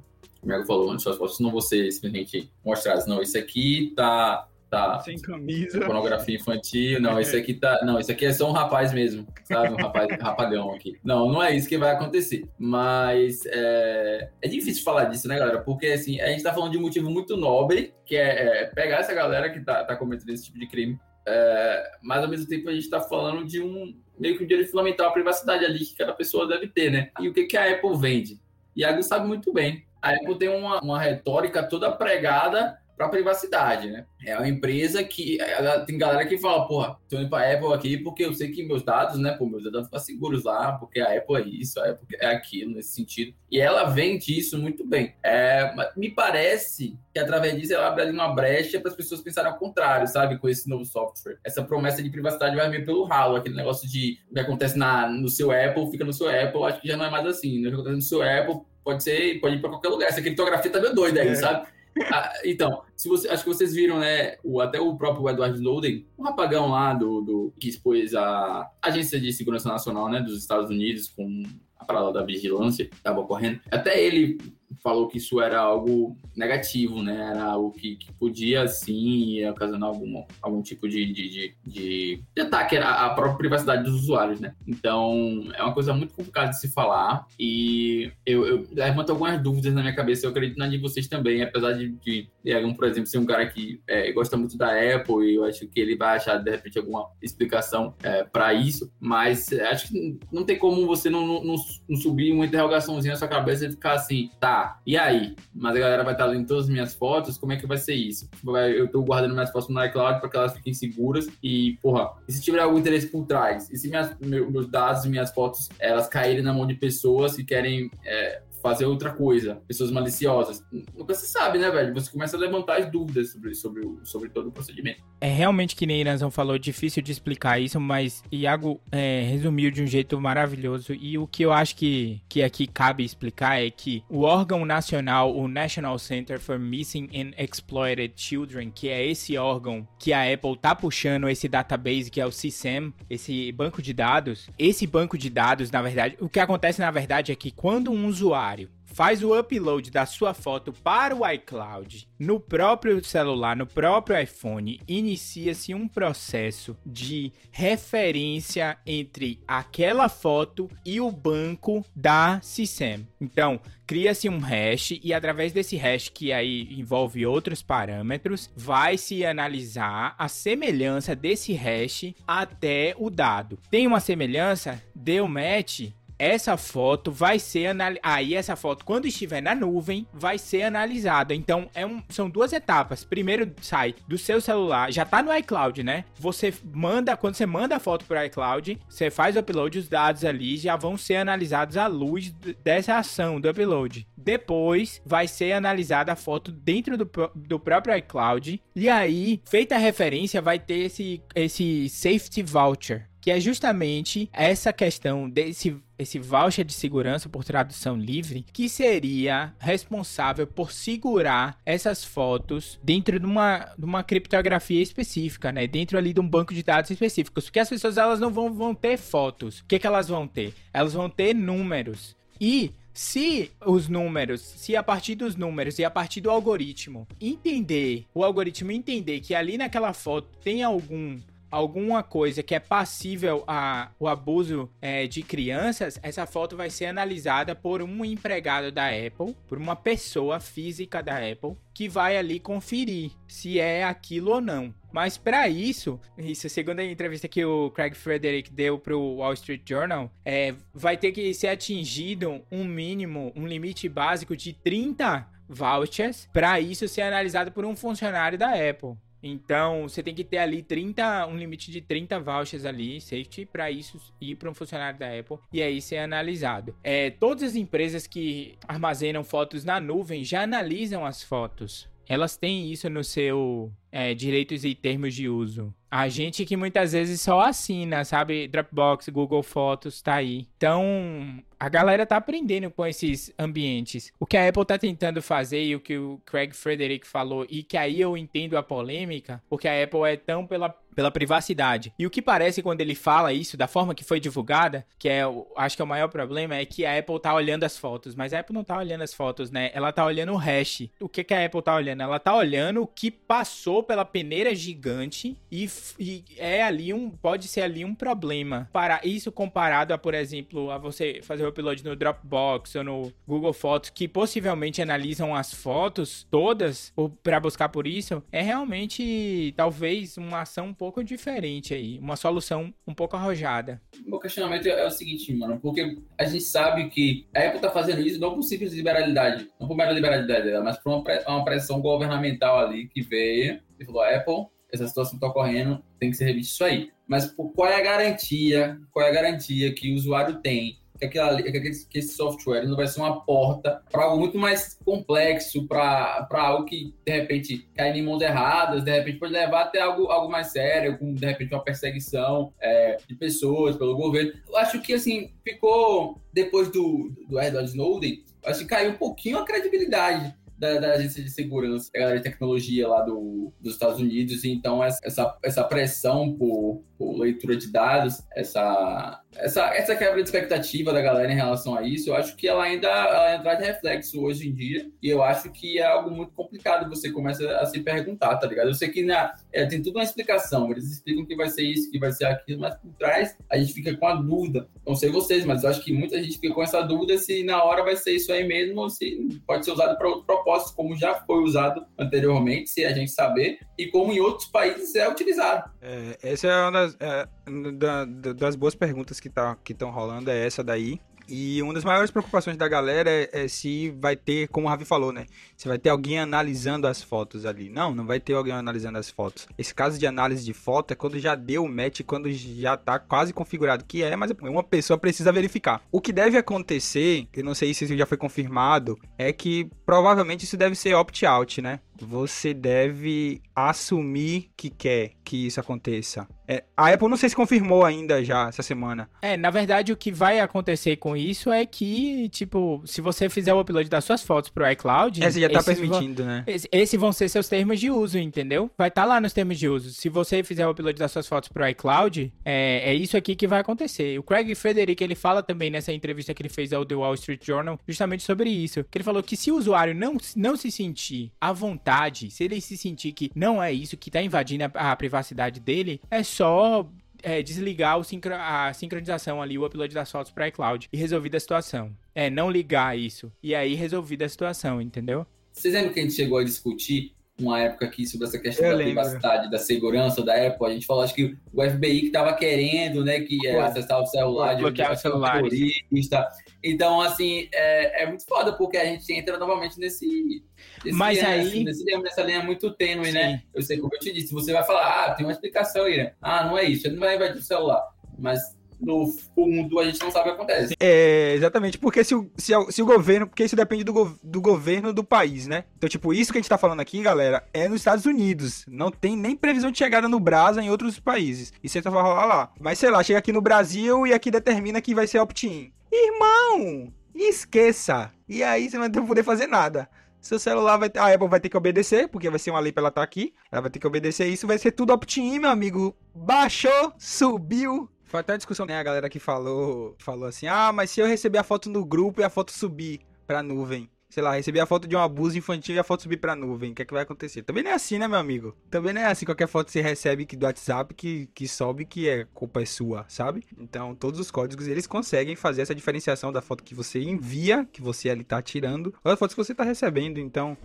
[0.41, 4.47] como é que falou, antes suas fotos não ser simplesmente mostradas, não, isso aqui tá
[4.76, 4.99] tá.
[4.99, 5.80] Sem camisa.
[5.80, 7.01] Pornografia infantil.
[7.01, 7.80] Não, esse aqui tá.
[7.86, 9.73] Não, esse aqui é só um rapaz mesmo, sabe?
[9.73, 10.99] Um rapaz rapagão aqui.
[11.03, 12.45] Não, não é isso que vai acontecer.
[12.57, 15.61] Mas é, é difícil falar disso, né, galera?
[15.61, 18.97] Porque assim, a gente tá falando de um motivo muito nobre, que é, é pegar
[18.97, 20.99] essa galera que tá, tá cometendo esse tipo de crime.
[21.28, 24.71] É, mas ao mesmo tempo a gente tá falando de um meio que um direito
[24.71, 27.09] fundamental à privacidade ali que cada pessoa deve ter, né?
[27.19, 28.39] E o que, que a Apple vende?
[28.76, 29.86] Iago sabe muito bem.
[30.01, 34.06] A Apple tem uma, uma retórica toda pregada para privacidade, né?
[34.26, 35.38] É uma empresa que
[35.86, 38.84] tem galera que fala, porra, tô indo para Apple aqui porque eu sei que meus
[38.84, 42.18] dados, né, pô, meus dados ficar seguros lá, porque a Apple é isso, a Apple
[42.20, 43.36] é aquilo nesse sentido.
[43.52, 45.16] E ela vende isso muito bem.
[45.24, 49.52] É, me parece que através disso ela abre ali uma brecha para as pessoas pensarem
[49.52, 51.38] ao contrário, sabe, com esse novo software.
[51.43, 55.10] Essa promessa de privacidade vai meio pelo ralo, aquele negócio de o que acontece na,
[55.10, 57.62] no seu Apple fica no seu Apple, acho que já não é mais assim.
[57.62, 57.68] Né?
[57.68, 60.10] O que acontece no seu Apple pode ser, pode ir para qualquer lugar.
[60.10, 61.36] Essa criptografia tá meio doida aí, é.
[61.36, 61.68] sabe?
[62.12, 64.36] Ah, então, se você, acho que vocês viram, né?
[64.43, 69.20] O, até o próprio Edward Snowden, um rapagão lá do, do que expôs a Agência
[69.20, 71.43] de Segurança Nacional, né, dos Estados Unidos com
[71.78, 73.62] a parada da vigilância que estava ocorrendo.
[73.72, 74.38] Até ele
[74.84, 77.32] falou que isso era algo negativo, né?
[77.32, 82.78] Era algo que, que podia, sim, ocasionar algum, algum tipo de, de, de, de, ataque
[82.78, 84.53] à própria privacidade dos usuários, né?
[84.68, 89.74] Então, é uma coisa muito complicada de se falar e eu, eu levanto algumas dúvidas
[89.74, 93.09] na minha cabeça, eu acredito na de vocês também, apesar de, de Egan, por exemplo,
[93.09, 96.18] ser um cara que é, gosta muito da Apple e eu acho que ele vai
[96.18, 101.09] achar, de repente, alguma explicação é, para isso, mas acho que não tem como você
[101.09, 101.55] não, não,
[101.88, 104.55] não subir uma interrogaçãozinha na sua cabeça e ficar assim, tá,
[104.86, 105.36] e aí?
[105.53, 107.95] Mas a galera vai estar lendo todas as minhas fotos, como é que vai ser
[107.95, 108.30] isso?
[108.76, 112.32] Eu tô guardando minhas fotos no iCloud para que elas fiquem seguras e, porra, e
[112.32, 113.70] se tiver algum interesse por trás?
[113.70, 117.43] E se minhas, meus dados e minhas fotos, elas caírem na mão de pessoas que
[117.43, 120.66] querem é, fazer outra coisa, pessoas maliciosas.
[120.97, 121.93] Nunca se sabe, né, velho?
[121.93, 125.03] Você começa a levantar as dúvidas sobre, sobre, sobre todo o procedimento.
[125.22, 129.84] É realmente que nem Iranzão falou, difícil de explicar isso, mas Iago é, resumiu de
[129.84, 130.95] um jeito maravilhoso.
[130.95, 135.36] E o que eu acho que, que aqui cabe explicar é que o órgão nacional,
[135.36, 140.57] o National Center for Missing and Exploited Children, que é esse órgão que a Apple
[140.57, 145.30] tá puxando esse database, que é o CSAM, esse banco de dados, esse banco de
[145.30, 148.55] dados, na verdade, o que acontece na verdade é que quando um usuário
[148.96, 154.80] faz o upload da sua foto para o iCloud no próprio celular, no próprio iPhone,
[154.88, 163.06] inicia-se um processo de referência entre aquela foto e o banco da SISEM.
[163.20, 169.26] Então, cria-se um hash e através desse hash que aí envolve outros parâmetros, vai se
[169.26, 173.60] analisar a semelhança desse hash até o dado.
[173.70, 174.82] Tem uma semelhança?
[174.96, 175.91] Deu match?
[176.18, 177.99] Essa foto vai ser analisada.
[178.03, 181.34] Aí, essa foto, quando estiver na nuvem, vai ser analisada.
[181.34, 182.01] Então, é um...
[182.09, 183.03] são duas etapas.
[183.03, 186.05] Primeiro, sai do seu celular, já tá no iCloud, né?
[186.20, 190.24] Você manda, quando você manda a foto pro iCloud, você faz o upload, os dados
[190.26, 192.32] ali já vão ser analisados à luz
[192.63, 194.07] dessa ação do upload.
[194.18, 198.61] Depois, vai ser analisada a foto dentro do, do próprio iCloud.
[198.76, 204.71] E aí, feita a referência, vai ter esse, esse safety voucher que é justamente essa
[204.71, 212.03] questão desse esse voucher de segurança por tradução livre, que seria responsável por segurar essas
[212.03, 215.65] fotos dentro de uma, de uma criptografia específica, né?
[215.65, 217.45] Dentro ali de um banco de dados específicos.
[217.45, 219.61] Porque as pessoas elas não vão, vão ter fotos.
[219.61, 220.53] O que, que elas vão ter?
[220.71, 222.15] Elas vão ter números.
[222.39, 228.05] E se os números, se a partir dos números e a partir do algoritmo entender,
[228.13, 231.17] o algoritmo entender que ali naquela foto tem algum
[231.50, 236.86] alguma coisa que é passível a o abuso é, de crianças, essa foto vai ser
[236.86, 242.39] analisada por um empregado da Apple, por uma pessoa física da Apple, que vai ali
[242.39, 244.74] conferir se é aquilo ou não.
[244.91, 249.34] Mas para isso, isso segundo a entrevista que o Craig Frederick deu para o Wall
[249.34, 255.28] Street Journal, é, vai ter que ser atingido um mínimo, um limite básico de 30
[255.48, 258.96] vouchers para isso ser analisado por um funcionário da Apple.
[259.28, 263.71] Então, você tem que ter ali 30, um limite de 30 vouchers ali, safety, para
[263.71, 266.76] isso ir para um funcionário da Apple e aí ser analisado.
[266.84, 271.89] É, todas as empresas que armazenam fotos na nuvem já analisam as fotos.
[272.07, 275.73] Elas têm isso no seu é, direitos e termos de uso.
[275.89, 278.47] A gente que muitas vezes só assina, sabe?
[278.47, 280.47] Dropbox, Google Fotos, tá aí.
[280.55, 284.13] Então, a galera tá aprendendo com esses ambientes.
[284.20, 287.63] O que a Apple tá tentando fazer e o que o Craig Frederick falou, e
[287.63, 291.91] que aí eu entendo a polêmica, porque a Apple é tão pela, pela privacidade.
[291.99, 295.24] E o que parece quando ele fala isso, da forma que foi divulgada, que é,
[295.57, 298.32] acho que é o maior problema, é que a Apple tá olhando as fotos, mas
[298.32, 299.72] a Apple não tá olhando as fotos, né?
[299.74, 300.88] Ela tá olhando o hash.
[300.99, 302.01] O que, que a Apple tá olhando?
[302.01, 305.68] Ela tá olhando o que passou pela peneira gigante e,
[305.99, 308.70] e é ali um, pode ser ali um problema.
[308.72, 313.14] Para isso comparado a, por exemplo, a você fazer o upload no Dropbox ou no
[313.26, 316.93] Google Fotos, que possivelmente analisam as fotos todas
[317.24, 322.74] para buscar por isso, é realmente talvez uma ação um pouco diferente aí, uma solução
[322.86, 323.82] um pouco arrojada.
[324.06, 328.01] Meu questionamento é o seguinte, mano, porque a gente sabe que a Apple tá fazendo
[328.01, 330.26] isso não por simples liberalidade, não por mera liberalidade
[330.64, 335.84] mas por uma pressão governamental ali que veio e falou: Apple, essa situação está ocorrendo,
[335.99, 336.91] tem que ser revisto isso aí.
[337.08, 338.80] Mas qual é a garantia?
[338.91, 341.52] Qual é a garantia que o usuário tem que, aquela, que,
[341.89, 346.66] que esse software não vai ser uma porta para algo muito mais complexo, para algo
[346.66, 350.48] que, de repente, cai em mãos erradas, de repente pode levar até algo, algo mais
[350.48, 354.34] sério, como, de repente, uma perseguição é, de pessoas pelo governo.
[354.48, 359.39] Eu acho que, assim, ficou, depois do, do Edward Snowden, acho que caiu um pouquinho
[359.39, 364.00] a credibilidade da, da, agência de segurança, da galera de tecnologia lá do, dos Estados
[364.00, 364.46] Unidos.
[364.46, 370.93] Então, essa, essa pressão por, por leitura de dados, essa, essa, essa quebra de expectativa
[370.93, 374.48] da galera em relação a isso, eu acho que ela ainda ela de reflexo hoje
[374.48, 374.89] em dia.
[375.02, 376.89] E eu acho que é algo muito complicado.
[376.89, 378.68] Você começa a se perguntar, tá ligado?
[378.68, 380.72] Eu sei que na, é, tem tudo uma explicação.
[380.72, 383.74] Eles explicam que vai ser isso, que vai ser aquilo, mas por trás a gente
[383.74, 384.68] fica com a dúvida.
[384.86, 387.64] Não sei vocês, mas eu acho que muita gente fica com essa dúvida se na
[387.64, 390.96] hora vai ser isso aí mesmo ou se pode ser usado para outro propósito, como
[390.96, 395.69] já foi usado anteriormente, se a gente saber, e como em outros países é utilizado.
[395.82, 397.28] É, essa é uma das, é,
[397.73, 400.99] da, das boas perguntas que tá, estão rolando, é essa daí.
[401.28, 404.86] E uma das maiores preocupações da galera é, é, se vai ter, como o Ravi
[404.86, 405.26] falou, né?
[405.57, 407.69] Se vai ter alguém analisando as fotos ali.
[407.69, 409.47] Não, não vai ter alguém analisando as fotos.
[409.57, 412.99] Esse caso de análise de foto é quando já deu o match, quando já tá
[412.99, 415.82] quase configurado que é, mas uma pessoa precisa verificar.
[415.91, 420.43] O que deve acontecer, eu não sei se isso já foi confirmado, é que provavelmente
[420.43, 421.80] isso deve ser opt-out, né?
[421.97, 427.84] Você deve assumir que quer que isso aconteça É, a Apple não sei se confirmou
[427.84, 429.10] ainda já essa semana.
[429.22, 433.54] É, na verdade o que vai acontecer com isso é que, tipo, se você fizer
[433.54, 435.24] o upload das suas fotos pro iCloud...
[435.24, 436.43] É, você já tá permitindo, vão, né?
[436.48, 438.72] Esses esse vão ser seus termos de uso, entendeu?
[438.78, 439.91] Vai estar tá lá nos termos de uso.
[439.91, 443.48] Se você fizer o upload das suas fotos pro iCloud, é, é isso aqui que
[443.48, 444.18] vai acontecer.
[444.20, 447.46] O Craig Frederick, ele fala também nessa entrevista que ele fez ao The Wall Street
[447.46, 448.84] Journal, justamente sobre isso.
[448.89, 452.62] Que ele falou que se o usuário não, não se sentir à vontade, se ele
[452.62, 456.88] se sentir que não é isso que tá invadindo a, a privacidade dele, é só
[457.23, 461.39] é, desligar sincro, a sincronização ali, o upload das fotos para iCloud e resolvida a
[461.39, 461.91] situação.
[462.13, 463.31] É, não ligar isso.
[463.41, 465.25] E aí resolvida a situação, entendeu?
[465.51, 468.71] Vocês lembram que a gente chegou a discutir uma época aqui sobre essa questão Eu
[468.71, 468.93] da lembro.
[468.93, 470.67] privacidade, da segurança da Apple?
[470.67, 474.05] A gente falou, acho que o FBI que estava querendo, né, que é, acessar o
[474.05, 475.41] celular de bloquear o celular.
[475.41, 476.29] Terrorista.
[476.68, 480.43] Então, assim, é, é, muito foda, porque a gente entra novamente nesse.
[480.84, 481.41] nesse Mas linha, aí.
[481.41, 483.22] Assim, nesse linha, nessa linha muito tênue, né?
[483.22, 483.32] Sim.
[483.34, 483.43] né?
[483.53, 486.09] Eu sei como eu te disse, você vai falar, ah, tem uma explicação aí?
[486.20, 487.84] Ah, não é isso, ele não vai invadir o celular.
[488.18, 488.41] Mas
[488.82, 490.76] no fundo a gente não sabe o que acontece.
[490.80, 494.91] É, exatamente, porque se o, se, se o governo, porque isso depende do, do governo
[494.91, 495.66] do país, né?
[495.78, 498.66] Então, tipo, isso que a gente tá falando aqui, galera, é nos Estados Unidos.
[498.68, 501.53] Não tem nem previsão de chegada no Brasa em outros países.
[501.63, 502.53] Isso só vai rolar lá.
[502.59, 505.72] Mas sei lá, chega aqui no Brasil e aqui determina que vai ser opt-in.
[505.96, 508.12] Irmão, esqueça.
[508.28, 509.89] E aí você não vai poder fazer nada.
[510.20, 511.00] Seu celular vai ter.
[511.00, 513.06] A Apple vai ter que obedecer, porque vai ser uma lei pra ela estar tá
[513.06, 513.34] aqui.
[513.52, 515.96] Ela vai ter que obedecer isso, vai ser tudo opt-in, meu amigo.
[516.14, 518.78] Baixou, subiu, foi até uma discussão, né?
[518.78, 522.22] A galera que falou, falou assim: ah, mas se eu receber a foto no grupo
[522.22, 525.76] e a foto subir pra nuvem, sei lá, receber a foto de um abuso infantil
[525.76, 527.43] e a foto subir pra nuvem, o que é que vai acontecer?
[527.43, 528.55] Também não é assim, né, meu amigo?
[528.72, 532.07] Também não é assim, qualquer foto que você recebe do WhatsApp que, que sobe que
[532.07, 533.43] é culpa é sua, sabe?
[533.59, 537.82] Então, todos os códigos, eles conseguem fazer essa diferenciação da foto que você envia, que
[537.82, 540.57] você ali tá tirando, ou da foto que você tá recebendo, então...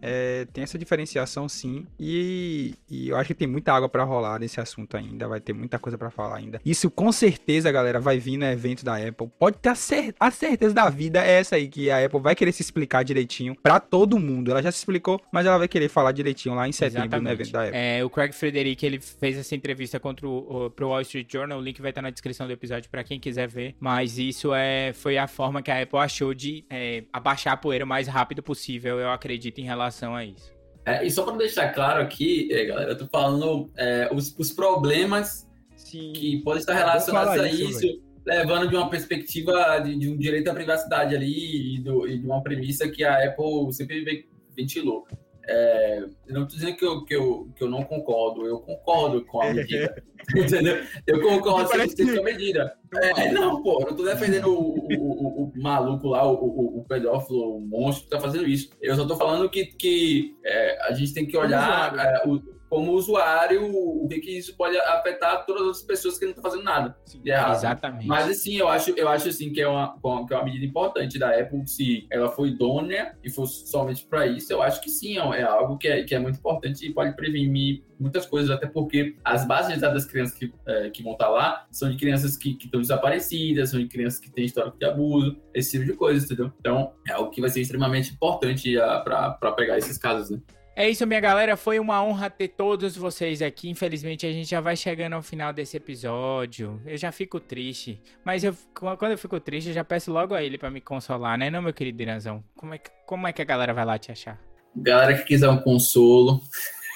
[0.00, 1.86] É, tem essa diferenciação sim.
[1.98, 5.28] E, e, eu acho que tem muita água para rolar nesse assunto ainda.
[5.28, 6.60] Vai ter muita coisa para falar ainda.
[6.64, 9.28] Isso com certeza, galera, vai vir no evento da Apple.
[9.38, 12.34] Pode ter a, cer a certeza da vida é essa aí, que a Apple vai
[12.34, 14.50] querer se explicar direitinho para todo mundo.
[14.50, 17.24] Ela já se explicou, mas ela vai querer falar direitinho lá em setembro Exatamente.
[17.24, 17.76] no evento da Apple.
[17.76, 21.58] É, o Craig Frederick, ele fez essa entrevista contra o, o, pro Wall Street Journal.
[21.58, 23.74] O link vai estar na descrição do episódio para quem quiser ver.
[23.80, 27.84] Mas isso é, foi a forma que a Apple achou de é, abaixar a poeira
[27.84, 30.50] o mais rápido possível, eu acredito, em relação relação a isso.
[30.84, 34.52] É, e só para deixar claro aqui, é, galera, eu tô falando é, os, os,
[34.52, 35.46] problemas
[35.76, 36.12] Sim.
[36.12, 40.48] que podem estar relacionados a isso, isso levando de uma perspectiva de, de, um direito
[40.48, 44.24] à privacidade ali e, do, e, de uma premissa que a Apple sempre
[44.56, 45.06] ventilou.
[45.48, 49.42] É, não estou dizendo que eu, que, eu, que eu não concordo, eu concordo com
[49.42, 50.02] a medida.
[50.34, 50.82] entendeu?
[51.06, 52.76] Eu concordo com a medida.
[53.00, 56.84] É, não, pô, eu não estou defendendo o, o, o, o, maluco lá, o, o,
[56.84, 58.70] pedófilo, o monstro que está fazendo isso.
[58.80, 62.92] Eu só estou falando que, que é, a gente tem que olhar é, o, como
[62.92, 66.96] usuário, o que, que isso pode afetar todas as pessoas que não estão fazendo nada
[67.04, 67.56] Sim, de errado.
[67.56, 68.06] Exatamente.
[68.06, 69.96] Mas assim, eu acho, eu acho assim que é, uma,
[70.26, 74.26] que é uma medida importante da Apple, se ela foi idônea e fosse somente para
[74.26, 76.92] isso, eu acho que sim, é, é algo que é, que é muito importante e
[76.92, 81.02] pode prevenir muitas coisas, até porque as bases de dados das crianças que, é, que
[81.02, 84.78] vão estar lá são de crianças que estão desaparecidas, são de crianças que têm histórico
[84.78, 86.52] de abuso, esse tipo de coisa, entendeu?
[86.60, 90.40] Então, é algo que vai ser extremamente importante ah, para pegar esses casos, né?
[90.78, 91.56] É isso, minha galera.
[91.56, 93.70] Foi uma honra ter todos vocês aqui.
[93.70, 96.78] Infelizmente, a gente já vai chegando ao final desse episódio.
[96.84, 97.98] Eu já fico triste.
[98.22, 101.38] Mas eu, quando eu fico triste, eu já peço logo a ele para me consolar,
[101.38, 102.44] né, não, meu querido Iranzão?
[102.54, 104.38] Como é, que, como é que a galera vai lá te achar?
[104.76, 106.42] Galera que quiser um consolo,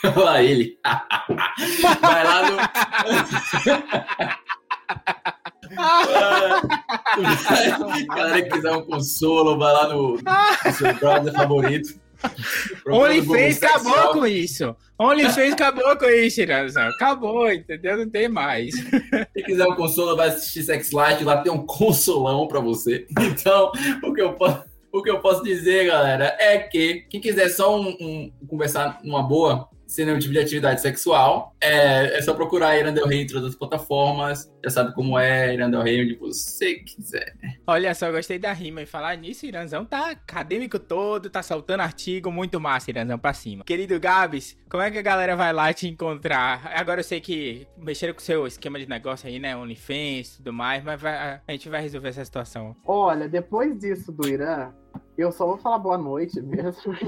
[0.14, 0.78] lá ele.
[2.02, 2.56] vai lá no.
[8.14, 12.09] Galera que quiser um consolo, vai lá no, no seu brother favorito.
[12.86, 14.76] OnlyFans acabou com isso.
[14.98, 16.88] OnlyFans acabou com isso, Iranzão.
[16.88, 17.96] Acabou, entendeu?
[17.96, 18.74] Não tem mais.
[19.32, 21.24] Se quiser um consolo, vai assistir Sex Life.
[21.24, 23.06] Lá tem um consolão pra você.
[23.18, 27.48] Então, o que eu posso, o que eu posso dizer, galera, é que quem quiser
[27.48, 31.54] só um, um conversar numa boa, sem nenhum tipo de atividade sexual.
[31.60, 34.50] É, é só procurar Irandel Rei em todas as plataformas.
[34.64, 37.34] Já sabe como é, Irandel Rei, onde você quiser.
[37.66, 38.82] Olha só, gostei da rima.
[38.82, 43.64] E falar nisso, Iranzão tá acadêmico todo, tá soltando artigo, muito massa, Iranzão, pra cima.
[43.64, 46.70] Querido Gabs, como é que a galera vai lá te encontrar?
[46.74, 49.56] Agora eu sei que mexeram com o seu esquema de negócio aí, né?
[49.56, 52.76] OnlyFans e tudo mais, mas vai, a gente vai resolver essa situação.
[52.86, 54.72] Olha, depois disso do Irã,
[55.20, 56.94] eu só vou falar boa noite mesmo.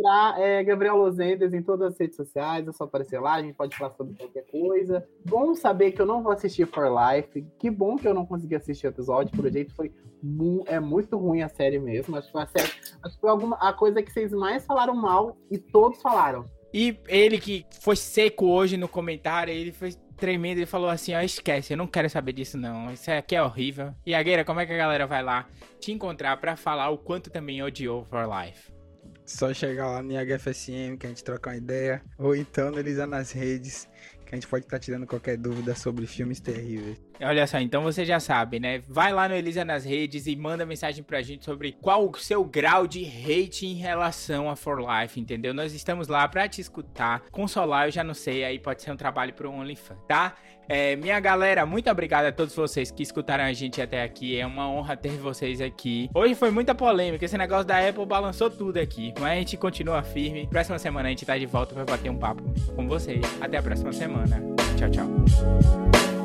[0.00, 3.54] pra é, Gabriel Lozendes em todas as redes sociais, é só aparecer lá, a gente
[3.54, 5.06] pode falar sobre qualquer coisa.
[5.24, 7.46] Bom saber que eu não vou assistir For Life.
[7.58, 11.16] Que bom que eu não consegui assistir o episódio, por jeito foi mu é muito
[11.16, 12.16] ruim a série mesmo.
[12.16, 12.70] Acho que foi a série,
[13.02, 16.44] acho que foi alguma a coisa que vocês mais falaram mal e todos falaram.
[16.72, 21.20] E ele que foi seco hoje no comentário, ele foi tremendo, ele falou assim, ó,
[21.20, 23.94] esquece, eu não quero saber disso não, isso aqui é horrível.
[24.04, 25.48] E Agueira, como é que a galera vai lá
[25.80, 28.70] te encontrar pra falar o quanto também odiou For Life?
[29.24, 33.32] Só chegar lá no IHFSM que a gente troca uma ideia, ou então Elisa nas
[33.32, 33.88] redes,
[34.26, 37.09] que a gente pode estar tá tirando qualquer dúvida sobre filmes terríveis.
[37.22, 38.80] Olha só, então você já sabe, né?
[38.88, 42.42] Vai lá no Elisa nas redes e manda mensagem pra gente sobre qual o seu
[42.44, 45.52] grau de hate em relação a For Life, entendeu?
[45.52, 47.22] Nós estamos lá pra te escutar.
[47.30, 50.34] Consolar, eu já não sei, aí pode ser um trabalho pro OnlyFans, tá?
[50.72, 54.38] É, minha galera, muito obrigado a todos vocês que escutaram a gente até aqui.
[54.38, 56.08] É uma honra ter vocês aqui.
[56.14, 59.12] Hoje foi muita polêmica, esse negócio da Apple balançou tudo aqui.
[59.18, 60.46] Mas a gente continua firme.
[60.46, 62.44] Próxima semana a gente tá de volta pra bater um papo
[62.76, 63.20] com vocês.
[63.40, 64.40] Até a próxima semana.
[64.78, 66.19] Tchau, tchau.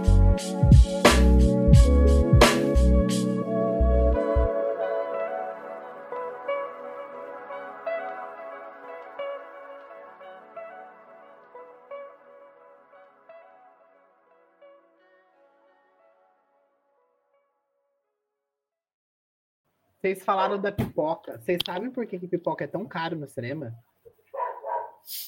[20.05, 21.39] Vocês falaram da pipoca.
[21.39, 23.73] Vocês sabem por que, que pipoca é tão caro no cinema?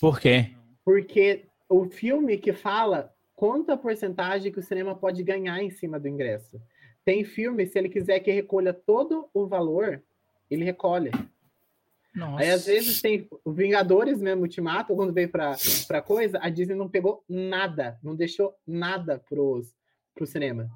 [0.02, 0.56] Por quê?
[0.84, 6.00] Porque o filme que fala quanto a porcentagem que o cinema pode ganhar em cima
[6.00, 6.60] do ingresso.
[7.06, 10.04] Tem filme, se ele quiser que recolha todo o valor,
[10.50, 11.12] ele recolhe.
[12.16, 12.44] Nossa.
[12.44, 15.56] Aí, às vezes, tem Vingadores mesmo, Ultimato, quando veio pra,
[15.88, 19.72] pra coisa, a Disney não pegou nada, não deixou nada pros,
[20.16, 20.68] pro cinema.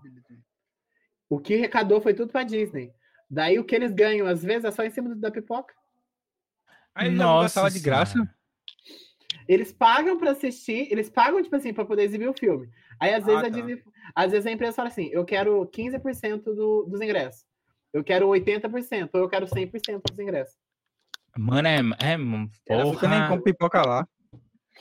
[1.28, 2.94] O que arrecadou foi tudo pra Disney.
[3.28, 5.74] Daí o que eles ganham, às vezes, é só em cima da pipoca.
[6.94, 8.14] Aí Nossa, sala de graça.
[9.52, 12.70] Eles pagam para assistir, eles pagam, tipo assim, para poder exibir o filme.
[12.98, 13.48] Aí, às ah, vezes, tá.
[13.48, 13.84] a Disney,
[14.16, 17.46] às vezes a empresa fala assim: eu quero 15% do, dos ingressos.
[17.92, 20.56] Eu quero 80%, ou eu quero 100% dos ingressos.
[21.38, 21.80] Mano, é.
[22.00, 22.18] é
[22.66, 23.08] porra.
[23.10, 24.08] nem com pipoca lá.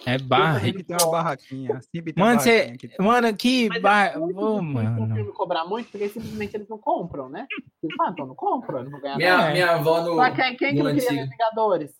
[0.07, 0.61] É barra.
[0.61, 1.81] Sempre tem uma barraquinha.
[1.93, 2.77] Sempre tem mano, você.
[3.01, 4.21] Mano, que barra.
[4.21, 5.03] Oh, mano.
[5.05, 7.49] O filme cobrar muito, porque simplesmente eles não compram, né?
[7.83, 9.53] Eles falam, então não compram, eles vão ganhar minha, nada.
[9.53, 10.15] Minha avó no.
[10.15, 11.93] Só quem, quem que não queria Vingadores?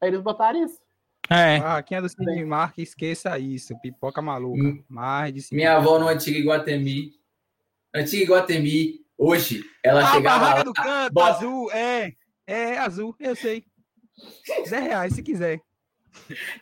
[0.00, 0.83] Aí eles botaram isso.
[1.30, 1.58] É.
[1.58, 3.78] Barraquinha do Cinemark, esqueça isso.
[3.80, 4.62] Pipoca maluca.
[4.62, 4.84] Hum.
[4.88, 7.12] Mais de Minha avó no antigo Iguatemi.
[7.94, 10.36] Antigo Iguatemi, hoje, ela ah, chegava.
[10.36, 12.12] A barraca lá, do canto, azul, é.
[12.46, 13.64] É azul, eu sei.
[14.68, 15.60] 10 reais, se quiser.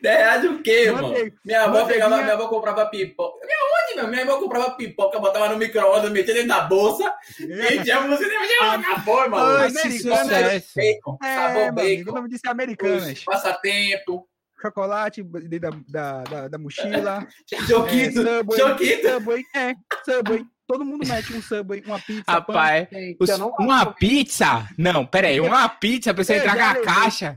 [0.01, 1.13] 10 reais o quê, mano?
[1.45, 3.45] Minha avó pegava, minha avó comprava pipoca.
[3.45, 4.09] Minha onde, meu?
[4.09, 8.25] Minha avó comprava pipoca, botava no micro-ondas, metia dentro da bolsa e tinha você
[8.61, 9.65] acabou, mano.
[9.65, 12.11] Americana, bacon, é, sabor bacon.
[12.11, 13.25] O nome disso é americanas.
[13.25, 14.29] Passatempo.
[14.63, 17.27] Chocolate da, da, da, da mochila.
[17.67, 18.21] Choquito.
[18.21, 19.09] É, Subway, Choquito.
[19.09, 20.47] Subway, é, Subway.
[20.69, 22.25] Todo mundo mete um Subway, uma pizza.
[22.29, 22.89] Rapaz,
[23.19, 24.69] os, uma pizza?
[24.79, 27.35] Não, peraí, uma pizza pra você entrar com a caixa.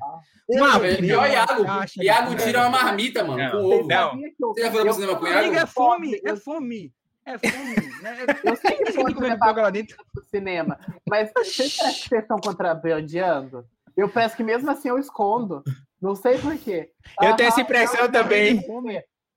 [0.47, 1.65] Uma pior Iago.
[1.97, 3.87] Iago tira uma marmita, mano, não, com ovo.
[3.87, 4.19] Não.
[4.39, 5.55] Você já foi pro cinema com Iago?
[5.55, 6.93] É fome, é fome.
[7.25, 7.75] É fome.
[8.03, 8.17] Né?
[8.43, 12.37] Eu sei que você levar lá dentro pro cinema, mas vocês parecem que vocês estão
[12.37, 13.65] contrabandeando?
[13.97, 15.63] Eu peço que mesmo assim eu escondo.
[16.05, 16.91] Não sei por quê.
[17.19, 18.63] Eu ah, tenho essa impressão também.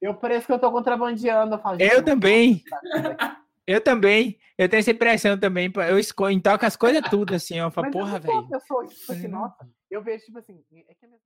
[0.02, 1.54] Eu pareço que eu tô contrabandeando.
[1.54, 2.62] Eu, falo, eu também.
[3.66, 4.38] Eu também.
[4.58, 5.72] Eu tenho essa impressão também.
[5.88, 7.58] Eu escolho, toco as coisas tudo assim.
[7.58, 8.46] Eu falo, porra, velho.
[8.52, 11.18] Eu sou, tipo assim, nossa, eu vejo, tipo assim, é que minha...